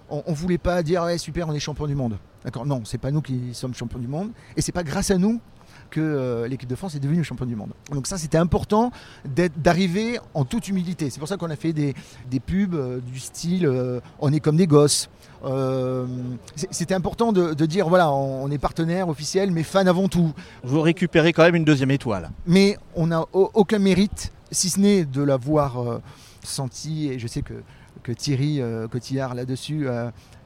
on, 0.10 0.34
voulait 0.34 0.57
pas 0.57 0.84
dire 0.84 1.03
ouais, 1.03 1.17
super, 1.17 1.50
on 1.50 1.53
est 1.53 1.60
champion 1.60 1.86
du 1.86 1.96
monde. 1.96 2.17
D'accord? 2.43 2.65
Non, 2.65 2.84
c'est 2.86 2.98
pas 2.98 3.12
nous 3.12 3.22
qui 3.22 3.53
sommes 3.53 3.74
champions 3.74 4.00
du 4.00 4.07
monde, 4.07 4.31
et 4.55 4.62
c'est 4.62 4.72
pas 4.72 4.84
grâce 4.84 5.12
à 5.12 5.17
nous 5.17 5.41
que 5.89 6.00
euh, 6.01 6.48
l'équipe 6.48 6.69
de 6.69 6.75
France 6.75 6.96
est 6.96 7.00
devenue 7.00 7.24
champion 7.24 7.46
du 7.46 7.55
monde. 7.55 7.72
Donc 7.91 8.07
ça, 8.07 8.17
c'était 8.17 8.38
important 8.38 8.91
d'arriver 9.57 10.19
en 10.34 10.46
toute 10.46 10.67
humilité. 10.67 11.10
C'est 11.10 11.19
pour 11.19 11.27
ça 11.27 11.38
qu'on 11.38 11.50
a 11.50 11.55
fait 11.55 11.74
des, 11.74 11.93
pubs 12.46 12.74
euh, 12.74 13.00
du 13.00 13.19
style 13.19 13.67
on 14.19 14.34
est 14.34 14.39
comme 14.39 14.57
des 14.57 14.67
gosses. 14.67 15.10
c'était 16.72 16.93
important 16.93 17.31
de, 17.31 17.65
dire 17.65 17.89
voilà, 17.89 18.12
on, 18.12 18.50
est 18.51 18.57
partenaire 18.57 19.10
officiel, 19.10 19.51
mais 19.51 19.63
fan 19.63 19.88
avant 19.88 20.07
tout. 20.07 20.34
Vous 20.63 20.81
récupérez 20.81 21.34
quand 21.34 21.43
même 21.43 21.55
une 21.55 21.65
deuxième 21.65 21.91
étoile. 21.91 22.31
Mais 22.46 22.77
on 22.96 23.07
n'a 23.07 23.25
aucun 23.34 23.79
mérite, 23.79 24.31
si 24.51 24.69
ce 24.69 24.79
n'est 24.79 25.05
de 25.05 25.22
l'avoir 25.22 25.81
euh, 25.81 26.01
senti, 26.47 27.07
et 27.07 27.19
je 27.19 27.27
sais 27.27 27.41
que, 27.41 27.53
que 28.03 28.11
Thierry 28.11 28.61
euh, 28.61 28.87
Cotillard 28.87 29.35
là-dessus 29.35 29.87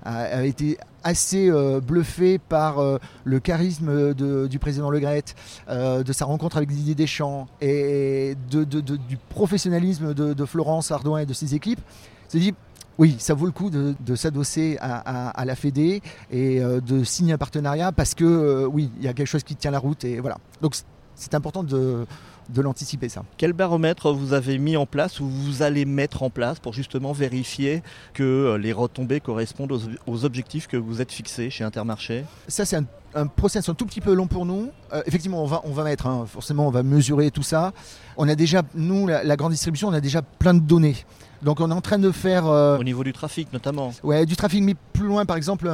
a, 0.04 0.44
été 0.44 0.78
assez 1.04 1.50
euh, 1.50 1.80
bluffé 1.80 2.38
par 2.38 2.80
euh, 2.80 2.98
le 3.24 3.40
charisme 3.40 4.14
du 4.14 4.60
président 4.60 4.90
Le 4.90 5.00
Gret, 5.00 5.24
euh, 5.70 6.04
de 6.04 6.14
sa 6.14 6.26
rencontre 6.26 6.58
avec 6.58 6.70
Didier 6.70 6.96
Deschamps 6.96 7.48
et 7.60 8.36
de, 8.50 8.64
du 8.64 9.18
professionnalisme 9.30 10.14
de, 10.14 10.46
Florence 10.46 10.92
Ardouin 10.92 11.20
et 11.20 11.26
de 11.26 11.34
ses 11.34 11.56
équipes. 11.56 11.82
s'est 12.28 12.40
dit 12.40 12.54
Oui, 12.98 13.16
ça 13.20 13.34
vaut 13.34 13.46
le 13.46 13.52
coup 13.52 13.70
de, 13.70 14.16
s'adosser 14.16 14.78
à, 14.82 15.44
la 15.46 15.56
Fédé 15.56 16.02
et 16.32 16.60
de 16.60 17.04
signer 17.04 17.34
un 17.34 17.38
partenariat 17.38 17.92
parce 17.92 18.16
que 18.16 18.66
oui, 18.66 18.92
il 18.98 19.04
y 19.04 19.08
a 19.08 19.14
quelque 19.14 19.28
chose 19.28 19.44
qui 19.44 19.56
tient 19.56 19.72
la 19.72 19.80
route 19.80 20.04
et 20.04 20.20
voilà. 20.20 20.38
Donc 20.62 20.76
c'est 21.16 21.36
important 21.36 21.64
de, 21.64 22.06
de 22.52 22.62
l'anticiper 22.62 23.10
ça. 23.10 23.24
Quel 23.38 23.54
baromètre 23.54 24.12
vous 24.12 24.34
avez 24.34 24.58
mis 24.58 24.78
en 24.78 24.86
place 24.86 25.20
ou 25.20 25.28
vous 25.28 25.64
allez 25.64 25.86
mettre 25.86 26.24
en 26.24 26.30
place 26.30 26.60
pour 26.60 26.74
justement 26.74 27.14
vérifier 27.14 27.82
que 28.14 28.24
euh, 28.24 28.58
les 28.58 28.74
retombées 28.74 29.20
correspondent 29.20 29.80
aux, 30.08 30.26
objectifs 30.26 30.68
que 30.68 30.78
vous 30.78 31.02
êtes 31.02 31.12
fixés 31.12 31.50
chez 31.50 31.64
Intermarché? 31.64 32.26
Ça 32.48 32.66
c'est 32.66 32.78
un, 33.16 33.28
process 33.28 33.70
un 33.70 33.74
tout 33.74 33.86
petit 33.86 34.02
peu 34.02 34.14
long 34.14 34.28
pour 34.28 34.46
nous. 34.46 34.70
Euh, 34.94 35.02
effectivement, 35.06 35.44
on 35.44 35.48
va, 35.48 35.62
on 35.64 35.72
va 35.72 35.84
mettre, 35.84 36.08
hein, 36.08 36.26
forcément, 36.28 36.68
on 36.68 36.72
va 36.72 36.84
mesurer 36.84 37.32
tout 37.32 37.44
ça. 37.44 37.74
On 38.18 38.28
a 38.30 38.36
déjà, 38.36 38.62
nous, 38.76 39.08
la, 39.08 39.36
grande 39.36 39.52
distribution, 39.52 39.88
on 39.88 39.94
a 39.94 40.02
déjà 40.02 40.22
plein 40.22 40.54
de 40.54 40.60
données. 40.60 40.96
Donc 41.42 41.60
on 41.60 41.72
est 41.72 41.74
en 41.74 41.82
train 41.82 41.98
de 41.98 42.12
faire... 42.12 42.46
Euh, 42.46 42.78
Au 42.78 42.84
niveau 42.84 43.04
du 43.04 43.14
trafic 43.14 43.52
notamment 43.52 43.92
Ouais, 44.04 44.26
du 44.28 44.36
trafic, 44.36 44.64
mais 44.64 44.76
plus 44.94 45.08
loin, 45.08 45.26
par 45.26 45.38
exemple, 45.38 45.72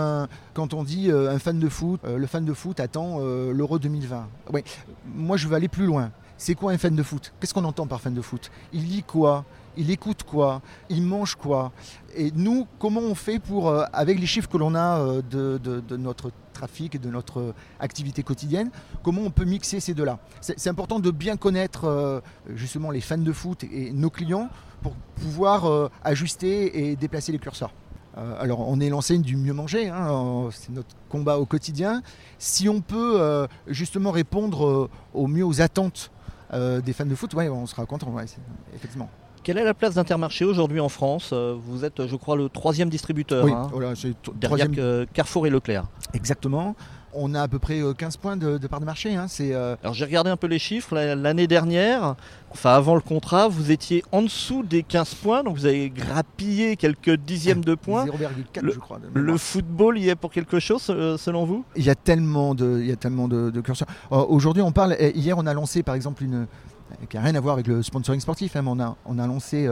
quand 0.54 0.74
on 0.74 0.84
dit 0.84 1.12
un 1.12 1.40
fan 1.40 1.60
de 1.60 1.68
foot, 1.68 2.00
le 2.08 2.26
fan 2.26 2.46
de 2.46 2.54
foot 2.54 2.80
attend 2.80 3.20
l'Euro 3.20 3.78
2020. 3.78 4.28
Ouais, 4.54 4.64
moi 5.14 5.36
je 5.36 5.48
veux 5.48 5.56
aller 5.56 5.68
plus 5.68 5.86
loin. 5.86 6.12
C'est 6.38 6.54
quoi 6.54 6.72
un 6.72 6.78
fan 6.78 6.96
de 6.96 7.04
foot? 7.04 7.34
Qu'est-ce 7.40 7.54
qu'on 7.54 7.64
entend 7.64 7.88
par 7.88 8.00
fan 8.00 8.14
de 8.14 8.22
foot? 8.22 8.52
Il 8.72 8.84
lit 8.84 9.04
quoi? 9.04 9.44
Il 9.76 9.92
écoute 9.92 10.24
quoi, 10.24 10.62
il 10.90 11.04
mange 11.04 11.36
quoi? 11.36 11.72
Et 12.16 12.32
nous, 12.36 12.68
comment 12.80 13.02
on 13.02 13.14
fait 13.14 13.38
pour, 13.38 13.70
euh, 13.70 13.84
avec 13.94 14.20
les 14.20 14.26
chiffres 14.26 14.50
que 14.50 14.58
l'on 14.58 14.74
a 14.74 15.00
euh, 15.00 15.22
de, 15.22 15.98
notre 15.98 16.32
trafic 16.52 16.96
et 16.96 16.98
de 16.98 17.10
notre 17.10 17.54
activité 17.80 18.24
quotidienne, 18.24 18.72
comment 19.04 19.22
on 19.22 19.30
peut 19.30 19.46
mixer 19.46 19.80
ces 19.80 19.94
deux-là? 19.94 20.18
C'est 20.42 20.70
important 20.70 21.00
de 21.00 21.12
bien 21.12 21.38
connaître 21.38 21.86
euh, 21.86 22.22
justement 22.56 22.90
les 22.90 23.02
fans 23.02 23.20
de 23.20 23.32
foot 23.32 23.64
et 23.64 23.92
nos 23.92 24.10
clients 24.10 24.50
pour 24.82 24.94
pouvoir 25.22 25.90
ajuster 26.04 26.90
et 26.90 26.96
déplacer 26.96 27.32
les 27.32 27.40
curseurs. 27.40 27.74
alors 28.16 28.60
on 28.70 28.80
est 28.80 28.90
l'enseigne 28.90 29.24
du 29.24 29.36
mieux 29.36 29.54
manger, 29.54 29.90
hein, 29.90 30.50
c'est 30.52 30.70
notre 30.70 30.96
combat 31.10 31.40
au 31.40 31.48
quotidien. 31.48 32.04
Si 32.38 32.70
on 32.70 32.82
peut 32.82 33.48
justement 33.66 34.12
répondre 34.12 34.90
au 35.16 35.26
mieux 35.26 35.44
aux 35.44 35.62
attentes 35.62 36.12
euh, 36.54 36.82
des 36.82 36.94
fans 36.94 37.06
de 37.06 37.16
foot, 37.16 37.34
ouais, 37.34 37.50
on 37.50 37.66
sera 37.66 37.86
content, 37.86 38.14
effectivement. 38.74 39.10
Quelle 39.44 39.58
est 39.58 39.64
la 39.64 39.74
place 39.74 39.96
d'Intermarché 39.96 40.44
aujourd'hui 40.44 40.80
en 40.80 40.90
France 40.90 41.30
euh, 41.32 41.56
Vous 41.58 41.86
êtes, 41.86 42.06
je 42.06 42.16
crois, 42.16 42.36
le 42.36 42.50
troisième 42.50 42.90
distributeur. 42.90 43.46
Oui, 43.46 43.52
hein, 43.54 43.70
derrière 44.36 44.68
Carrefour 45.14 45.48
et 45.48 45.50
Leclerc. 45.50 45.86
Exactement 46.14 46.76
on 47.18 47.34
a 47.34 47.42
à 47.42 47.48
peu 47.48 47.60
près 47.60 47.82
15 47.98 48.16
euh, 48.16 48.18
points 48.22 48.38
de, 48.38 48.58
part 48.68 48.80
de 48.80 48.86
marché. 48.86 49.16
Hein. 49.16 49.28
Euh, 49.40 49.76
Alors 49.84 49.94
j'ai 49.94 50.06
regardé 50.06 50.30
un 50.30 50.38
peu 50.38 50.48
les 50.48 50.60
chiffres. 50.60 50.96
L'année 50.96 51.48
dernière, 51.48 52.16
enfin 52.52 52.74
avant 52.74 52.96
le 52.96 53.02
contrat, 53.02 53.48
vous 53.48 53.72
étiez 53.72 54.04
en 54.12 54.22
dessous 54.22 54.64
des 54.64 54.84
15 54.84 55.16
points, 55.16 55.44
donc 55.44 55.58
vous 55.58 55.66
avez 55.66 55.90
grappillé 55.90 56.76
quelques 56.76 57.16
dixièmes 57.16 57.64
de 57.64 57.76
points. 57.76 58.06
0,4 58.06 58.72
je 58.72 58.80
crois. 58.80 59.00
le 59.14 59.38
football 59.38 59.98
y 59.98 60.10
est 60.10 60.16
pour 60.16 60.32
quelque 60.32 60.60
chose 60.60 60.86
euh, 60.90 61.18
selon 61.18 61.46
vous? 61.46 61.66
Il 61.76 61.84
y 61.84 61.90
a 61.90 61.96
tellement 61.96 62.56
de, 62.56 62.80
il 62.80 62.88
y 62.88 62.92
a 62.92 62.96
tellement 62.96 63.28
de, 63.28 63.52
curseurs. 63.62 63.88
Aujourd'hui 64.12 64.62
on 64.62 64.72
parle, 64.72 64.96
hier 65.16 65.38
on 65.38 65.46
a 65.46 65.54
lancé 65.54 65.84
par 65.84 65.96
exemple 65.96 66.24
une, 66.24 66.48
qui 67.10 67.18
n'a 67.18 67.24
rien 67.24 67.36
à 67.36 67.40
voir 67.40 67.54
avec 67.54 67.68
le 67.68 67.84
sponsoring 67.84 68.22
sportif. 68.22 68.56
Hein, 68.56 68.64
on, 68.68 68.80
a, 68.80 68.96
on 69.06 69.20
a 69.20 69.28
lancé 69.28 69.68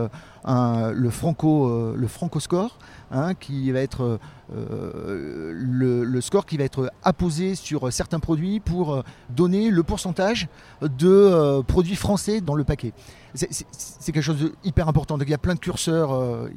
le, 0.45 1.09
Franco, 1.09 1.93
le 1.95 2.07
Franco 2.07 2.39
Score, 2.39 2.77
hein, 3.11 3.33
qui 3.33 3.71
va 3.71 3.79
être 3.81 4.19
euh, 4.53 5.51
le, 5.55 6.21
score 6.21 6.45
qui 6.45 6.57
va 6.57 6.63
être 6.63 6.91
apposé 7.03 7.55
sur 7.55 7.91
certains 7.91 8.19
produits 8.19 8.59
pour 8.59 8.93
euh, 8.93 9.01
donner 9.29 9.71
le 9.71 9.81
pourcentage 9.81 10.47
de 10.81 11.09
euh, 11.09 11.61
produits 11.63 11.95
français 11.95 12.41
dans 12.41 12.53
le 12.55 12.63
paquet. 12.63 12.93
C'est 13.33 14.11
quelque 14.11 14.21
chose 14.21 14.39
de 14.39 14.53
hyper 14.63 14.87
important. 14.87 15.17
Donc 15.17 15.27
il 15.27 15.31
y 15.31 15.35
a 15.35 15.39
plein 15.39 15.55
de 15.55 15.59
curseurs. 15.59 16.47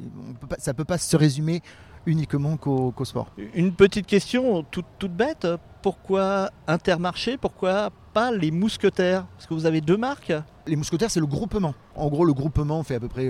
ça 0.59 0.71
ne 0.71 0.77
peut 0.77 0.85
pas 0.85 0.97
se 0.97 1.17
résumer 1.17 1.61
uniquement 2.05 2.57
qu'au 2.57 2.93
sport. 3.05 3.31
Une 3.53 3.73
petite 3.73 4.05
question 4.05 4.63
toute, 4.63 4.85
toute 4.97 5.13
bête. 5.13 5.47
Pourquoi 5.81 6.49
Intermarché 6.67 7.37
Pourquoi 7.37 7.89
pas 8.13 8.31
les 8.31 8.51
mousquetaires? 8.51 9.25
Parce 9.27 9.47
que 9.47 9.53
vous 9.53 9.65
avez 9.65 9.79
deux 9.79 9.95
marques? 9.95 10.33
Les 10.67 10.75
mousquetaires, 10.75 11.09
c'est 11.09 11.21
le 11.21 11.25
groupement. 11.25 11.73
En 11.95 12.09
gros, 12.09 12.25
le 12.25 12.33
groupement 12.33 12.83
fait 12.83 12.95
à 12.95 12.99
peu 12.99 13.07
près 13.07 13.29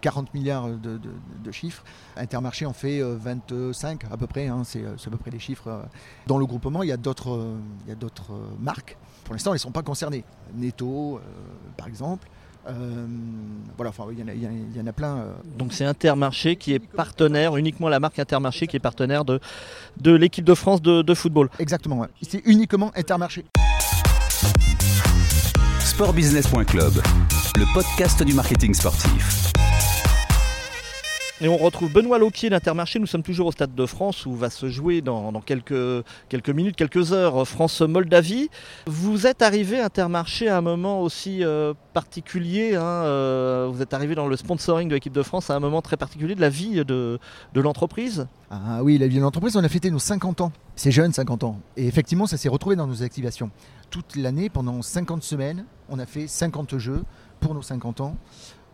40 0.00 0.32
milliards 0.32 0.68
de, 0.68 1.50
chiffres. 1.50 1.82
Intermarché 2.16 2.66
en 2.66 2.72
fait 2.72 3.00
25 3.02 4.04
à 4.10 4.16
peu 4.16 4.26
près. 4.26 4.46
Hein. 4.46 4.62
c'est 4.64 4.84
à 4.84 5.10
peu 5.10 5.16
près 5.16 5.30
les 5.30 5.40
chiffres. 5.40 5.86
Dans 6.26 6.38
le 6.38 6.46
groupement, 6.46 6.82
il 6.82 6.88
y 6.88 6.92
a 6.92 6.96
d'autres 6.96 7.48
marques. 8.60 8.96
Pour 9.24 9.34
l'instant, 9.34 9.50
elles 9.50 9.56
ne 9.56 9.60
sont 9.60 9.72
pas 9.72 9.82
concernées. 9.82 10.24
Netto, 10.54 11.20
par 11.76 11.88
exemple. 11.88 12.28
Euh, 12.68 13.06
voilà, 13.76 13.90
enfin, 13.90 14.04
il 14.10 14.76
y, 14.76 14.80
en 14.80 14.86
a 14.86 14.92
plein. 14.92 15.18
Euh. 15.18 15.32
Donc 15.56 15.72
c'est 15.72 15.84
Intermarché 15.84 16.56
qui 16.56 16.74
est 16.74 16.78
partenaire, 16.78 17.56
uniquement 17.56 17.88
la 17.88 18.00
marque 18.00 18.18
Intermarché 18.18 18.66
qui 18.66 18.76
est 18.76 18.80
partenaire 18.80 19.24
de, 19.24 19.40
de 20.00 20.12
l'équipe 20.14 20.44
de 20.44 20.54
France 20.54 20.82
de, 20.82 21.14
football. 21.14 21.48
Exactement, 21.58 22.06
c'est 22.22 22.42
uniquement 22.44 22.92
Intermarché. 22.94 23.44
Sportbusiness.club, 25.80 26.92
le 27.56 27.74
podcast 27.74 28.22
du 28.22 28.34
marketing 28.34 28.74
sportif. 28.74 29.52
Et 31.40 31.46
on 31.46 31.56
retrouve 31.56 31.92
Benoît 31.92 32.18
Lauquier 32.18 32.50
d'Intermarché. 32.50 32.98
Nous 32.98 33.06
sommes 33.06 33.22
toujours 33.22 33.46
au 33.46 33.52
Stade 33.52 33.72
de 33.72 33.86
France 33.86 34.26
où 34.26 34.34
va 34.34 34.50
se 34.50 34.68
jouer 34.68 35.02
dans, 35.02 35.40
quelques, 35.40 36.48
minutes, 36.48 36.74
quelques 36.74 37.12
heures 37.12 37.46
France-Moldavie. 37.46 38.50
Vous 38.88 39.24
êtes 39.28 39.40
arrivé 39.40 39.78
Intermarché 39.78 40.48
à 40.48 40.56
un 40.56 40.62
moment 40.62 41.00
aussi 41.00 41.44
euh, 41.44 41.74
particulier. 41.94 42.74
Hein, 42.74 42.82
euh, 42.82 43.68
vous 43.72 43.80
êtes 43.82 43.94
arrivé 43.94 44.16
dans 44.16 44.26
le 44.26 44.36
sponsoring 44.36 44.88
de 44.88 44.94
l'équipe 44.94 45.12
de 45.12 45.22
France 45.22 45.48
à 45.48 45.54
un 45.54 45.60
moment 45.60 45.80
très 45.80 45.96
particulier 45.96 46.34
de 46.34 46.40
la 46.40 46.48
vie 46.48 46.84
de, 46.84 47.20
de 47.54 47.60
l'entreprise? 47.60 48.26
Ah 48.50 48.82
oui, 48.82 48.98
la 48.98 49.06
vie 49.06 49.18
de 49.18 49.22
l'entreprise, 49.22 49.54
on 49.56 49.62
a 49.62 49.68
fêté 49.68 49.92
nos 49.92 50.00
50 50.00 50.40
ans. 50.40 50.50
C'est 50.74 50.90
jeune, 50.90 51.12
50 51.12 51.44
ans. 51.44 51.60
Et 51.76 51.86
effectivement, 51.86 52.26
ça 52.26 52.36
s'est 52.36 52.48
retrouvé 52.48 52.74
dans 52.74 52.88
nos 52.88 53.04
activations. 53.04 53.50
Toute 53.90 54.16
l'année, 54.16 54.48
pendant 54.48 54.82
50 54.82 55.22
semaines, 55.22 55.66
on 55.88 56.00
a 56.00 56.06
fait 56.06 56.26
50 56.26 56.78
jeux 56.78 57.04
pour 57.38 57.54
nos 57.54 57.62
50 57.62 58.00
ans 58.00 58.16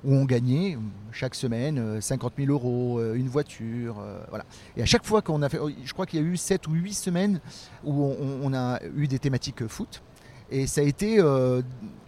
où 0.05 0.15
on 0.15 0.25
gagnait 0.25 0.79
chaque 1.13 1.35
semaine 1.35 2.01
50 2.01 2.33
euh, 2.39 2.45
000 2.45 2.53
euros, 2.53 2.99
euh, 2.99 3.15
une 3.15 3.29
voiture, 3.29 3.97
euh, 4.01 4.21
voilà. 4.29 4.45
Et 4.77 4.83
à 4.83 4.87
chaque 4.87 5.05
fois 5.05 5.23
qu'on 5.23 5.43
a 5.43 5.49
fait, 5.49 5.59
oh, 5.59 5.71
je 5.85 5.93
crois 5.93 6.07
qu'il 6.07 6.21
y 6.21 6.23
a 6.23 6.27
eu 6.27 6.37
7 6.37 6.67
ou 6.69 6.73
8 6.73 6.93
semaines 6.93 7.41
où 7.85 8.15
on, 8.43 8.53
a 8.55 8.81
eu 8.97 9.09
des 9.09 9.19
thématiques 9.19 9.67
foot, 9.67 10.03
et 10.51 10.67
ça 10.67 10.83
a 10.83 10.85
été 10.85 11.23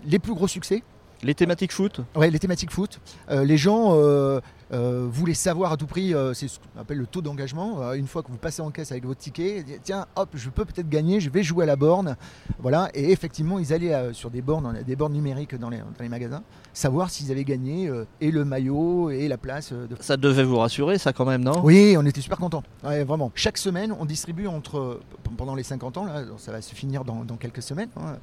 les 0.05 0.19
plus 0.19 0.35
gros 0.35 0.49
succès. 0.49 0.83
Les 1.23 1.35
thématiques 1.35 1.73
foot? 1.73 2.03
Oui, 2.15 2.31
les 2.31 2.39
thématiques 2.39 2.71
foot. 2.71 3.01
les 3.31 3.57
gens 3.57 3.95
euh, 3.95 4.41
vous 4.71 5.11
voulez 5.11 5.35
savoir 5.35 5.73
à 5.73 5.77
tout 5.77 5.87
prix, 5.87 6.15
euh, 6.15 6.35
c'est 6.35 6.49
ce 6.49 6.59
qu'on 6.59 6.81
appelle 6.81 6.99
le 6.99 7.07
taux 7.07 7.23
d'engagement. 7.23 7.83
Euh, 7.83 7.93
une 7.95 8.07
fois 8.07 8.23
que 8.23 8.31
vous 8.31 8.37
passez 8.37 8.63
en 8.63 8.71
caisse 8.71 8.91
avec 8.91 9.05
votre 9.05 9.21
ticket, 9.21 9.65
tiens, 9.83 10.07
hop, 10.17 10.31
je 10.35 10.51
peux 10.51 10.65
peut-être 10.65 10.89
gagner, 10.89 11.21
je 11.21 11.31
vais 11.31 11.43
jouer 11.43 11.65
à 11.65 11.67
la 11.67 11.77
borne. 11.77 12.17
Voilà, 12.59 12.91
et 12.95 13.13
effectivement, 13.13 13.59
ils 13.59 13.73
allaient 13.73 14.13
sur 14.13 14.31
des 14.31 14.43
bornes, 14.43 14.83
des 14.85 14.97
bornes 14.97 15.13
numériques 15.13 15.55
dans 15.55 15.71
les, 15.71 16.09
magasins, 16.09 16.43
savoir 16.73 17.11
s'ils 17.11 17.31
avaient 17.31 17.45
gagné 17.45 17.91
et 18.21 18.31
le 18.31 18.45
maillot 18.45 19.11
et 19.11 19.29
la 19.29 19.39
place. 19.39 19.73
Ça 20.01 20.17
devait 20.17 20.45
vous 20.45 20.59
rassurer, 20.59 20.99
ça 20.99 21.13
quand 21.13 21.25
même, 21.25 21.45
non? 21.45 21.61
Oui, 21.63 21.97
on 21.99 22.05
était 22.07 22.21
super 22.21 22.39
contents. 22.39 22.63
vraiment. 22.83 23.31
Chaque 23.35 23.59
semaine, 23.59 23.95
on 23.99 24.05
distribue 24.05 24.47
entre, 24.47 25.01
pendant 25.37 25.55
les 25.55 25.63
50 25.63 25.97
ans, 25.99 26.05
là, 26.05 26.25
ça 26.39 26.53
va 26.53 26.61
se 26.61 26.75
finir 26.75 27.05
dans, 27.05 27.25
quelques 27.37 27.63
semaines, 27.63 27.91
hein, 27.97 28.17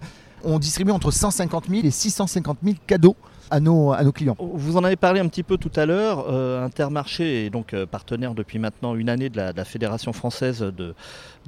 on 0.44 0.60
distribue 0.60 0.92
entre 0.92 1.12
150 1.12 1.70
000 1.70 1.86
et 1.86 1.92
650 1.92 2.58
000 2.64 2.76
cadeaux 2.86 3.16
à 3.50 3.60
nos, 3.60 3.94
à 3.94 4.04
nos 4.04 4.12
clients. 4.12 4.36
Vous 4.40 4.78
en 4.78 4.84
avez 4.84 4.96
parlé 4.96 5.20
un 5.20 5.28
petit 5.28 5.44
peu 5.44 5.58
tout 5.58 5.72
à 5.76 5.86
l'heure. 5.86 6.26
Euh, 6.34 6.66
Intermarché 6.66 7.46
est 7.46 7.50
donc 7.50 7.74
euh, 7.74 7.86
partenaire 7.86 8.34
depuis 8.34 8.58
maintenant 8.58 8.96
une 8.96 9.10
année 9.10 9.30
de 9.30 9.38
la, 9.38 9.66
Fédération 9.66 10.14
française 10.14 10.62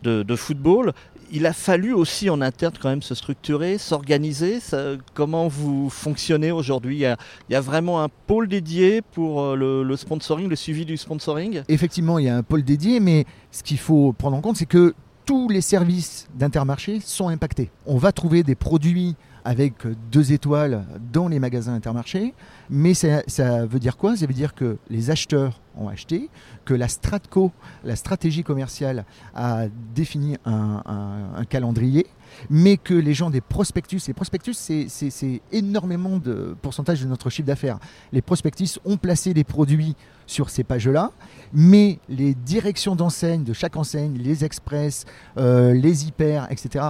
de, 0.04 0.36
football. 0.36 0.94
Il 1.32 1.46
a 1.48 1.54
fallu 1.54 1.92
aussi 1.94 2.30
en 2.30 2.40
interne 2.40 2.74
quand 2.80 2.90
même 2.90 3.02
se 3.02 3.16
structurer, 3.16 3.78
s'organiser. 3.78 4.60
Comment 5.14 5.48
vous 5.48 5.90
fonctionnez 5.90 6.52
aujourd'hui? 6.52 6.98
Il, 6.98 7.16
y 7.50 7.56
a 7.56 7.62
vraiment 7.62 8.04
un 8.04 8.10
pôle 8.28 8.48
dédié 8.48 9.02
pour 9.02 9.42
euh, 9.42 9.84
le 9.84 9.96
sponsoring, 9.96 10.48
le 10.48 10.56
suivi 10.56 10.86
du 10.86 10.98
sponsoring? 10.98 11.64
Effectivement, 11.68 12.20
il 12.20 12.26
y 12.26 12.30
a 12.30 12.38
un 12.38 12.44
pôle 12.44 12.64
dédié, 12.64 13.00
mais 13.00 13.26
ce 13.52 13.64
qu'il 13.64 13.80
faut 13.80 14.14
prendre 14.14 14.38
en 14.38 14.42
compte, 14.42 14.58
c'est 14.58 14.68
que 14.68 14.94
tous 15.26 15.50
les 15.50 15.62
services 15.62 16.28
d'Intermarché 16.36 17.00
sont 17.00 17.30
impactés. 17.30 17.72
On 17.88 17.98
va 17.98 18.12
trouver 18.12 18.44
des 18.44 18.54
produits 18.54 19.16
avec 19.46 19.74
deux 20.12 20.34
étoiles 20.34 20.84
dans 21.14 21.28
les 21.28 21.40
magasins 21.40 21.76
Intermarché. 21.76 22.34
Mais 22.70 22.94
ça, 22.96 23.22
veut 23.66 23.80
dire 23.80 23.96
quoi? 23.96 24.18
Ça 24.18 24.26
veut 24.26 24.34
dire 24.34 24.56
que 24.56 24.78
les 24.90 25.12
acheteurs 25.12 25.62
ont 25.78 25.88
acheté, 25.88 26.30
que 26.66 26.74
la 26.74 26.88
Stratco, 26.88 27.52
la 27.84 27.96
stratégie 27.96 28.44
commerciale, 28.44 29.06
a 29.36 29.66
défini 29.94 30.38
un, 30.46 31.44
calendrier, 31.48 32.08
mais 32.50 32.78
que 32.78 32.94
les 32.94 33.14
gens 33.14 33.30
des 33.30 33.42
prospectus, 33.42 34.02
les 34.08 34.14
prospectus, 34.14 34.56
c'est 34.56 35.42
énormément 35.52 36.18
de 36.18 36.56
pourcentage 36.62 37.02
de 37.02 37.08
notre 37.08 37.30
chiffre 37.30 37.48
d'affaires. 37.48 37.78
Les 38.12 38.22
prospectus 38.22 38.80
ont 38.84 38.98
placé 38.98 39.34
des 39.34 39.44
produits 39.44 39.96
sur 40.28 40.50
ces 40.50 40.64
pages-là, 40.64 41.12
mais 41.54 42.00
les 42.10 42.34
directions 42.34 42.96
d'enseigne 42.96 43.44
de 43.44 43.54
chaque 43.54 43.76
enseigne, 43.76 44.18
les 44.18 44.44
express, 44.44 45.06
euh, 45.38 45.74
les 45.74 46.08
hyper, 46.08 46.52
etc., 46.52 46.86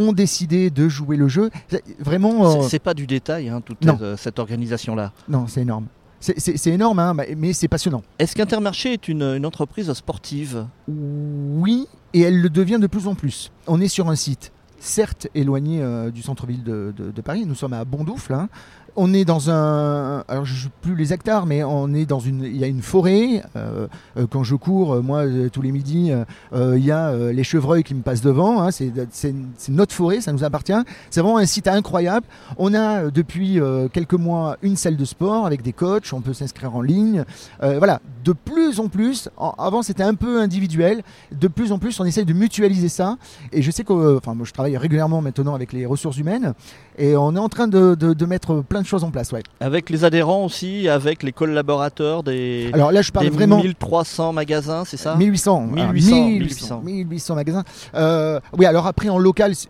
ont 0.00 0.12
décidé 0.12 0.70
de 0.70 0.88
jouer 0.88 1.16
le 1.16 1.28
jeu. 1.28 1.50
Vraiment. 1.98 2.60
Euh, 2.60 2.68
c'est 2.68 2.78
pas 2.78 2.94
du 2.94 3.06
détail, 3.06 3.48
hein, 3.48 3.60
toute 3.60 3.84
euh, 3.86 4.16
cette 4.16 4.38
organisation-là. 4.38 5.12
Non, 5.28 5.46
c'est 5.46 5.62
énorme. 5.62 5.86
C'est 6.20 6.66
énorme, 6.66 6.98
hein, 6.98 7.14
mais 7.36 7.54
c'est 7.54 7.68
passionnant. 7.68 8.02
Est-ce 8.18 8.36
qu'Intermarché 8.36 8.92
est 8.92 9.08
une, 9.08 9.22
une 9.22 9.46
entreprise 9.46 9.90
sportive? 9.94 10.66
Oui, 10.86 11.86
et 12.12 12.20
elle 12.20 12.42
le 12.42 12.50
devient 12.50 12.78
de 12.78 12.86
plus 12.86 13.06
en 13.06 13.14
plus. 13.14 13.50
On 13.66 13.80
est 13.80 13.88
sur 13.88 14.10
un 14.10 14.16
site 14.16 14.52
certes 14.80 15.28
éloigné 15.34 15.80
euh, 15.82 16.10
du 16.10 16.22
centre-ville 16.22 16.64
de, 16.64 17.20
Paris. 17.22 17.44
Nous 17.46 17.54
sommes 17.54 17.74
à 17.74 17.84
Bondoufle. 17.84 18.34
Hein. 18.34 18.48
On 18.96 19.14
est 19.14 19.24
dans 19.24 19.50
un, 19.50 20.24
alors 20.28 20.44
je 20.44 20.54
ne 20.54 20.58
sais 20.58 20.68
plus 20.82 20.94
les 20.94 21.12
hectares, 21.12 21.46
mais 21.46 21.62
on 21.64 21.92
est 21.94 22.06
dans 22.06 22.18
une, 22.18 22.44
il 22.44 22.56
y 22.56 22.64
a 22.64 22.66
une 22.66 22.82
forêt. 22.82 23.42
Euh, 23.56 23.86
euh, 24.16 24.26
quand 24.28 24.42
je 24.42 24.54
cours, 24.54 25.02
moi 25.02 25.24
tous 25.52 25.62
les 25.62 25.72
midis, 25.72 26.12
il 26.52 26.84
y 26.84 26.90
a 26.90 27.32
les 27.32 27.44
chevreuils 27.44 27.82
qui 27.82 27.94
me 27.94 28.02
passent 28.02 28.22
devant. 28.22 28.62
Hein. 28.62 28.70
c'est, 28.70 29.34
notre 29.68 29.94
forêt, 29.94 30.20
ça 30.20 30.32
nous 30.32 30.44
appartient. 30.44 30.72
C'est 31.10 31.20
vraiment 31.20 31.38
un 31.38 31.46
site 31.46 31.68
incroyable. 31.68 32.26
On 32.58 32.74
a 32.74 33.10
depuis 33.10 33.58
quelques 33.92 34.14
mois 34.14 34.56
une 34.62 34.76
salle 34.76 34.96
de 34.96 35.04
sport 35.04 35.46
avec 35.46 35.62
des 35.62 35.72
coachs. 35.72 36.12
On 36.12 36.20
peut 36.20 36.34
s'inscrire 36.34 36.74
en 36.74 36.82
ligne. 36.82 37.24
voilà, 37.60 38.00
de 38.24 38.32
plus 38.32 38.80
en 38.80 38.88
plus. 38.88 39.28
avant 39.58 39.82
c'était 39.82 40.02
un 40.02 40.14
peu 40.14 40.40
individuel. 40.40 41.02
De 41.32 41.48
plus 41.48 41.72
en 41.72 41.78
plus, 41.78 41.98
on 42.00 42.04
essaye 42.04 42.24
de 42.24 42.32
mutualiser 42.32 42.88
ça. 42.88 43.16
Et 43.52 43.62
je 43.62 43.70
sais 43.70 43.84
que, 43.84 44.16
enfin, 44.16 44.34
moi 44.34 44.46
je 44.46 44.52
travaille 44.52 44.76
régulièrement 44.76 45.20
maintenant 45.20 45.54
avec 45.54 45.72
les 45.72 45.86
ressources 45.86 46.18
humaines 46.18 46.54
et 46.98 47.16
on 47.16 47.34
est 47.34 47.38
en 47.38 47.48
train 47.48 47.68
de, 47.68 48.24
mettre 48.26 48.62
plein 48.62 48.82
de 48.82 48.86
choses 48.86 49.04
en 49.04 49.10
place. 49.10 49.32
Ouais. 49.32 49.42
Avec 49.60 49.90
les 49.90 50.04
adhérents 50.04 50.44
aussi, 50.44 50.88
avec 50.88 51.22
les 51.22 51.32
collaborateurs 51.32 52.22
des, 52.22 52.70
Alors 52.72 52.92
là, 52.92 53.02
je 53.02 53.10
parle 53.10 53.28
vraiment 53.28 53.62
1300 53.62 54.32
magasins, 54.32 54.84
c'est 54.84 54.96
ça? 54.96 55.16
1800. 55.16 55.68
1800, 55.72 56.82
1800. 56.84 57.34
magasins. 57.34 57.64
Euh, 57.94 58.40
oui, 58.56 58.66
alors 58.66 58.86
après 58.86 59.08
en 59.08 59.18
local, 59.18 59.54
c'est 59.54 59.68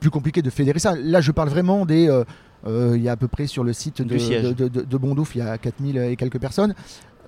plus 0.00 0.10
compliqué 0.10 0.42
de 0.42 0.50
fédérer 0.50 0.78
ça. 0.78 0.94
Là, 0.96 1.20
je 1.20 1.30
parle 1.30 1.48
vraiment 1.48 1.86
des. 1.86 2.08
Euh, 2.08 2.24
euh, 2.66 2.92
il 2.96 3.02
y 3.02 3.08
a 3.08 3.12
à 3.12 3.16
peu 3.16 3.26
près 3.28 3.46
sur 3.48 3.64
le 3.64 3.72
site 3.72 4.02
de, 4.02 4.52
de, 4.52 4.68
de, 4.68 4.96
Bondouf, 4.96 5.34
il 5.34 5.38
y 5.38 5.42
a 5.42 5.58
4000 5.58 5.98
et 5.98 6.14
quelques 6.14 6.38
personnes 6.38 6.74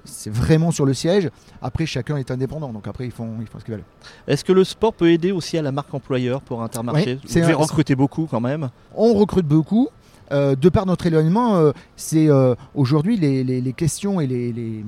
c'est 0.05 0.31
vraiment 0.31 0.71
sur 0.71 0.85
le 0.85 0.95
siège. 0.95 1.31
Après, 1.63 1.87
chacun 1.87 2.17
est 2.17 2.31
indépendant, 2.31 2.73
donc 2.73 2.87
après, 2.87 3.07
ils 3.07 3.11
font, 3.11 3.37
ils 3.41 3.47
font 3.47 3.59
ce 3.59 3.65
qu'ils 3.65 3.75
veulent. 3.75 3.85
Est-ce 4.27 4.45
que 4.45 4.53
le 4.53 4.65
sport 4.65 4.93
peut 4.93 5.11
aider 5.11 5.33
aussi 5.33 5.59
à 5.59 5.63
la 5.63 5.73
marque 5.73 5.93
employeur 5.93 6.41
pour 6.43 6.63
Intermarché 6.63 7.19
Vous 7.27 7.41
devez 7.41 7.55
recruter 7.55 7.95
beaucoup 7.95 8.27
quand 8.31 8.41
même 8.41 8.71
On 8.95 9.15
recrute 9.15 9.47
beaucoup. 9.47 9.89
Euh, 10.33 10.57
de 10.57 10.69
par 10.69 10.87
notre 10.87 11.07
éloignement, 11.07 11.57
euh, 11.57 11.73
c'est 11.97 12.29
euh, 12.29 12.55
aujourd'hui 12.75 13.17
les, 13.17 13.73
questions 13.75 14.21
et 14.21 14.27
les, 14.27 14.85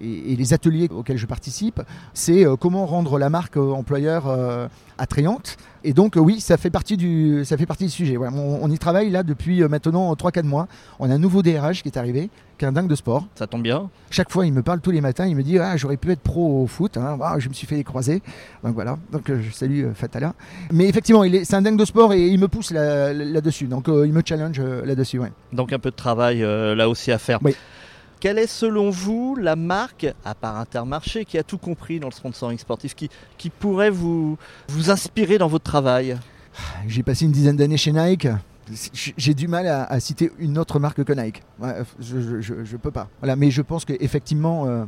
et, 0.00 0.36
les 0.36 0.52
ateliers 0.54 0.88
auxquels 0.90 1.18
je 1.18 1.26
participe, 1.26 1.80
c'est 2.14 2.44
comment 2.58 2.86
rendre 2.86 3.18
la 3.18 3.30
marque 3.30 3.56
employeur 3.56 4.28
attrayante. 5.00 5.56
Et 5.82 5.92
donc 5.92 6.14
oui, 6.16 6.40
ça 6.40 6.56
fait 6.56 6.70
partie 6.70 6.96
du, 6.96 7.42
ça 7.44 7.56
fait 7.56 7.66
partie 7.66 7.84
du 7.84 7.90
sujet. 7.90 8.16
on, 8.18 8.70
y 8.70 8.78
travaille 8.78 9.10
là 9.10 9.22
depuis 9.22 9.62
maintenant 9.62 10.12
3-4 10.12 10.42
mois. 10.44 10.68
On 10.98 11.10
a 11.10 11.14
un 11.14 11.18
nouveau 11.18 11.42
DRH 11.42 11.82
qui 11.82 11.88
est 11.88 11.96
arrivé, 11.96 12.28
qui 12.58 12.64
est 12.64 12.68
un 12.68 12.72
dingue 12.72 12.88
de 12.88 12.94
sport. 12.94 13.26
Ça 13.34 13.46
tombe 13.46 13.62
bien. 13.62 13.88
Chaque 14.10 14.30
fois, 14.30 14.46
il 14.46 14.52
me 14.52 14.62
parle 14.62 14.80
tous 14.80 14.90
les 14.90 15.00
matins, 15.00 15.26
il 15.26 15.34
me 15.36 15.42
dit 15.42 15.58
ah, 15.58 15.76
j'aurais 15.76 15.96
pu 15.96 16.10
être 16.10 16.20
pro 16.20 16.62
au 16.62 16.66
foot, 16.66 16.96
hein. 16.98 17.18
ah, 17.22 17.36
je 17.38 17.48
me 17.48 17.54
suis 17.54 17.66
fait 17.66 17.76
les 17.76 17.84
croiser. 17.84 18.22
Donc 18.62 18.74
voilà, 18.74 18.98
donc 19.10 19.30
je 19.32 19.50
salue 19.50 19.86
Fatala. 19.94 20.34
Mais 20.70 20.86
effectivement, 20.86 21.24
il 21.24 21.34
est, 21.34 21.44
c'est 21.44 21.56
un 21.56 21.62
dingue 21.62 21.78
de 21.78 21.84
sport 21.84 22.12
et 22.12 22.26
il 22.26 22.38
me 22.38 22.48
pousse 22.48 22.70
là, 22.70 23.12
dessus 23.40 23.66
donc 23.66 23.86
il 23.88 24.12
me 24.12 24.22
challenge 24.24 24.60
là-dessus. 24.60 25.18
Ouais. 25.18 25.32
Donc 25.52 25.72
un 25.72 25.78
peu 25.78 25.90
de 25.90 25.96
travail 25.96 26.40
là 26.40 26.88
aussi 26.88 27.10
à 27.10 27.18
faire. 27.18 27.38
Oui. 27.42 27.54
Quelle 28.20 28.38
est 28.38 28.46
selon 28.46 28.90
vous 28.90 29.34
la 29.34 29.56
marque, 29.56 30.06
à 30.26 30.34
part 30.34 30.58
Intermarché, 30.58 31.24
qui 31.24 31.38
a 31.38 31.42
tout 31.42 31.56
compris 31.56 31.98
dans 32.00 32.08
le 32.08 32.12
sponsoring 32.12 32.58
sportif, 32.58 32.94
qui, 32.94 33.08
qui 33.38 33.48
pourrait 33.48 33.88
vous, 33.88 34.36
vous 34.68 34.90
inspirer 34.90 35.38
dans 35.38 35.48
votre 35.48 35.64
travail? 35.64 36.18
J'ai 36.86 37.02
passé 37.02 37.24
une 37.24 37.32
dizaine 37.32 37.56
d'années 37.56 37.78
chez 37.78 37.92
Nike. 37.92 38.28
J'ai 38.92 39.32
du 39.32 39.48
mal 39.48 39.66
à, 39.66 39.98
citer 40.00 40.30
une 40.38 40.58
autre 40.58 40.78
marque 40.78 41.02
que 41.02 41.12
Nike. 41.14 41.42
je 41.98 42.52
ne 42.52 42.76
peux 42.76 42.90
pas. 42.90 43.08
Voilà, 43.20 43.36
mais 43.36 43.50
je 43.50 43.62
pense 43.62 43.86
qu'effectivement, 43.86 44.66
euh, 44.66 44.84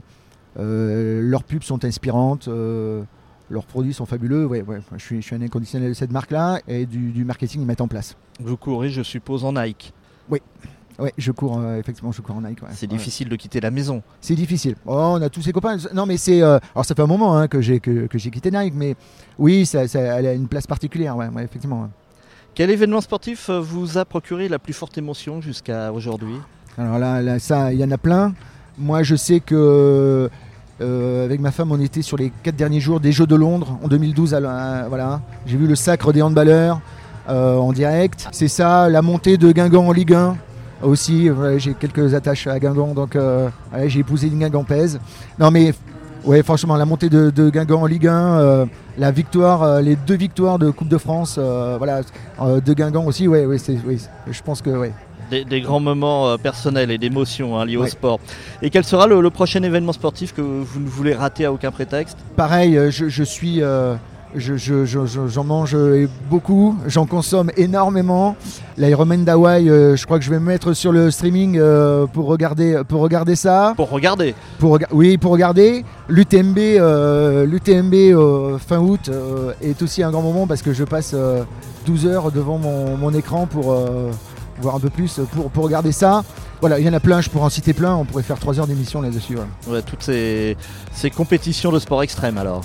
euh, 0.58 1.20
leurs 1.22 1.44
pubs 1.44 1.62
sont 1.62 1.86
inspirantes. 1.86 2.48
Euh, 2.48 3.02
leurs 3.48 3.64
produits 3.64 3.94
sont 3.94 4.06
fabuleux. 4.06 4.44
Ouais, 4.44 4.60
ouais, 4.60 4.80
je, 4.98 5.02
suis, 5.02 5.22
je 5.22 5.26
suis 5.26 5.34
un 5.34 5.42
inconditionnel 5.42 5.88
de 5.88 5.94
cette 5.94 6.12
marque-là 6.12 6.60
et 6.68 6.84
du, 6.84 7.12
du 7.12 7.24
marketing, 7.24 7.62
ils 7.62 7.66
mettent 7.66 7.80
en 7.80 7.88
place. 7.88 8.14
Vous 8.40 8.58
courez, 8.58 8.90
je 8.90 9.02
suppose, 9.02 9.42
en 9.42 9.54
Nike? 9.54 9.94
Oui. 10.28 10.40
Oui, 11.02 11.08
je 11.18 11.32
cours, 11.32 11.58
euh, 11.58 11.80
effectivement, 11.80 12.12
je 12.12 12.22
cours 12.22 12.36
en 12.36 12.42
Nike. 12.42 12.60
C'est 12.74 12.86
difficile 12.86 13.28
de 13.28 13.34
quitter 13.34 13.60
la 13.60 13.72
maison. 13.72 14.02
C'est 14.20 14.36
difficile. 14.36 14.76
Oh, 14.86 15.14
on 15.14 15.22
a 15.22 15.28
tous 15.28 15.42
ses 15.42 15.50
copains. 15.50 15.76
Non, 15.92 16.06
mais 16.06 16.16
c'est. 16.16 16.40
Euh, 16.40 16.60
alors, 16.76 16.84
ça 16.84 16.94
fait 16.94 17.02
un 17.02 17.08
moment 17.08 17.36
hein, 17.36 17.48
que 17.48 17.60
j'ai 17.60 17.80
que, 17.80 18.06
j'ai 18.14 18.30
quitté 18.30 18.52
Nike, 18.52 18.74
mais 18.76 18.94
oui, 19.36 19.66
ça, 19.66 19.82
elle 19.82 20.26
a 20.26 20.32
une 20.32 20.46
place 20.46 20.68
particulière, 20.68 21.16
ouais, 21.16 21.26
effectivement. 21.42 21.90
Quel 22.54 22.70
événement 22.70 23.00
sportif 23.00 23.50
euh, 23.50 23.58
vous 23.60 23.98
a 23.98 24.04
procuré 24.04 24.48
la 24.48 24.60
plus 24.60 24.74
forte 24.74 24.96
émotion 24.96 25.40
jusqu'à 25.40 25.92
aujourd'hui? 25.92 26.36
Alors 26.78 27.00
là, 27.00 27.38
ça, 27.40 27.72
il 27.72 27.80
y 27.80 27.84
en 27.84 27.90
a 27.90 27.98
plein. 27.98 28.32
Moi, 28.78 29.02
je 29.02 29.16
sais 29.16 29.40
que. 29.40 30.30
avec 30.78 31.40
ma 31.40 31.50
femme, 31.50 31.72
on 31.72 31.80
était 31.80 32.02
sur 32.02 32.16
les 32.16 32.30
quatre 32.44 32.56
derniers 32.56 32.80
jours 32.80 33.00
des 33.00 33.10
Jeux 33.10 33.26
de 33.26 33.34
Londres 33.34 33.76
en 33.82 33.88
2012. 33.88 34.36
voilà, 34.88 35.20
j'ai 35.46 35.56
vu 35.56 35.66
le 35.66 35.74
sacre 35.74 36.12
des 36.12 36.22
handballeurs 36.22 36.80
en 37.28 37.72
direct. 37.72 38.28
C'est 38.30 38.46
ça, 38.46 38.88
la 38.88 39.02
montée 39.02 39.36
de 39.36 39.50
Guingamp 39.50 39.88
en 39.88 39.92
Ligue 39.92 40.14
1 40.14 40.36
aussi. 40.82 41.28
j'ai 41.58 41.74
quelques 41.74 42.14
attaches 42.14 42.46
à 42.46 42.58
Guingamp, 42.58 42.94
donc 42.94 43.16
euh, 43.16 43.48
j'ai 43.86 44.00
épousé 44.00 44.28
une 44.28 44.38
Guingampaise. 44.38 45.00
Non, 45.38 45.50
mais 45.50 45.72
ouais, 46.24 46.42
franchement, 46.42 46.76
la 46.76 46.84
montée 46.84 47.08
de, 47.08 47.50
Guingamp 47.50 47.82
en 47.82 47.86
Ligue 47.86 48.08
1, 48.08 48.40
euh, 48.40 48.66
la 48.98 49.10
victoire, 49.10 49.62
euh, 49.62 49.80
les 49.80 49.96
deux 49.96 50.16
victoires 50.16 50.58
de 50.58 50.70
Coupe 50.70 50.88
de 50.88 50.98
France, 50.98 51.38
voilà, 51.38 52.02
de 52.40 52.74
Guingamp 52.74 53.06
aussi, 53.06 53.28
ouais, 53.28 53.46
ouais, 53.46 53.58
oui, 53.86 54.00
je 54.30 54.42
pense 54.42 54.62
que 54.62 54.70
ouais. 54.70 54.92
Des, 55.30 55.62
grands 55.62 55.80
moments 55.80 56.36
personnels 56.36 56.90
et 56.90 56.98
d'émotions 56.98 57.58
hein, 57.58 57.64
liés 57.64 57.78
au 57.78 57.86
sport. 57.86 58.20
Et 58.60 58.68
quel 58.68 58.84
sera 58.84 59.06
le, 59.06 59.30
prochain 59.30 59.62
événement 59.62 59.94
sportif 59.94 60.34
que 60.34 60.42
vous 60.42 60.78
ne 60.78 60.86
voulez 60.86 61.14
rater 61.14 61.46
à 61.46 61.52
aucun 61.54 61.70
prétexte? 61.70 62.18
Pareil, 62.36 62.78
je, 62.90 63.22
suis 63.22 63.62
j'en 64.34 64.56
je, 64.56 64.84
je, 64.84 65.40
mange 65.40 65.76
beaucoup, 66.30 66.76
j'en 66.86 67.06
consomme 67.06 67.50
énormément. 67.56 68.36
L'Ironman 68.76 69.24
d'Hawaï, 69.24 69.68
euh, 69.68 69.96
je 69.96 70.04
crois 70.06 70.18
que 70.18 70.24
je 70.24 70.30
vais 70.30 70.38
me 70.38 70.46
mettre 70.46 70.72
sur 70.72 70.92
le 70.92 71.10
streaming 71.10 71.58
euh, 71.58 72.06
pour, 72.06 72.26
regarder, 72.26 72.82
pour 72.88 73.00
regarder 73.00 73.36
ça. 73.36 73.74
Pour 73.76 73.90
regarder 73.90 74.34
pour, 74.58 74.78
Oui, 74.92 75.18
pour 75.18 75.32
regarder. 75.32 75.84
L'UTMB, 76.08 76.58
euh, 76.58 77.44
l'UTMB 77.46 78.58
fin 78.58 78.78
août 78.78 79.10
est 79.60 79.82
aussi 79.82 80.02
un 80.02 80.10
grand 80.10 80.22
moment 80.22 80.46
parce 80.46 80.62
que 80.62 80.72
je 80.72 80.84
passe 80.84 81.14
12 81.86 82.06
heures 82.06 82.32
devant 82.32 82.58
mon, 82.58 83.12
écran 83.12 83.46
pour 83.46 83.76
voir 84.60 84.76
un 84.76 84.80
peu 84.80 84.90
plus, 84.90 85.20
pour, 85.32 85.50
pour 85.50 85.64
regarder 85.64 85.92
ça. 85.92 86.22
Voilà, 86.60 86.78
il 86.78 86.86
y 86.86 86.88
en 86.88 86.92
a 86.92 87.00
plein, 87.00 87.20
je 87.20 87.28
pourrais 87.28 87.46
en 87.46 87.50
citer 87.50 87.72
plein, 87.72 87.96
on 87.96 88.04
pourrait 88.04 88.22
faire 88.22 88.38
3 88.38 88.60
heures 88.60 88.68
d'émission 88.68 89.02
là-dessus. 89.02 89.36
Ouais, 89.66 89.82
toutes 89.82 90.02
ces, 90.02 90.56
ces 90.92 91.10
compétitions 91.10 91.72
de 91.72 91.78
sport 91.80 92.02
extrême 92.02 92.38
alors. 92.38 92.62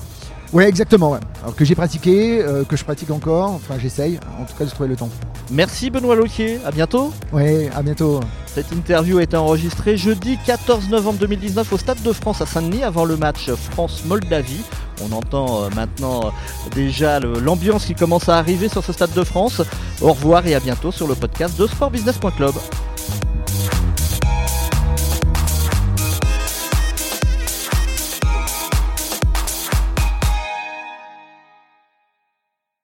Ouais, 0.53 0.67
exactement. 0.67 1.17
Alors 1.41 1.55
que 1.55 1.65
j'ai 1.65 1.75
pratiqué, 1.75 2.41
euh, 2.41 2.63
que 2.63 2.75
je 2.75 2.83
pratique 2.83 3.11
encore. 3.11 3.51
Enfin, 3.51 3.75
j'essaye. 3.79 4.19
En 4.39 4.45
tout 4.45 4.55
cas, 4.57 4.65
de 4.65 4.69
trouver 4.69 4.89
le 4.89 4.95
temps. 4.95 5.09
Merci 5.51 5.89
Benoît 5.89 6.15
Loquier. 6.15 6.59
À 6.65 6.71
bientôt. 6.71 7.11
Ouais, 7.33 7.69
à 7.75 7.81
bientôt. 7.81 8.21
Cette 8.45 8.71
interview 8.71 9.19
a 9.19 9.23
été 9.23 9.37
enregistrée 9.37 9.97
jeudi 9.97 10.37
14 10.45 10.89
novembre 10.89 11.19
2019 11.19 11.71
au 11.73 11.77
Stade 11.77 12.01
de 12.01 12.11
France 12.11 12.41
à 12.41 12.45
Saint-Denis 12.45 12.83
avant 12.83 13.05
le 13.05 13.17
match 13.17 13.51
France-Moldavie. 13.51 14.63
On 15.03 15.11
entend 15.11 15.63
euh, 15.63 15.69
maintenant 15.75 16.31
déjà 16.73 17.19
l'ambiance 17.19 17.85
qui 17.85 17.93
commence 17.93 18.29
à 18.29 18.37
arriver 18.37 18.67
sur 18.69 18.83
ce 18.83 18.93
Stade 18.93 19.13
de 19.13 19.23
France. 19.23 19.61
Au 20.01 20.13
revoir 20.13 20.47
et 20.47 20.55
à 20.55 20.59
bientôt 20.59 20.91
sur 20.91 21.07
le 21.07 21.15
podcast 21.15 21.59
de 21.59 21.67
sportbusiness.club. 21.67 22.53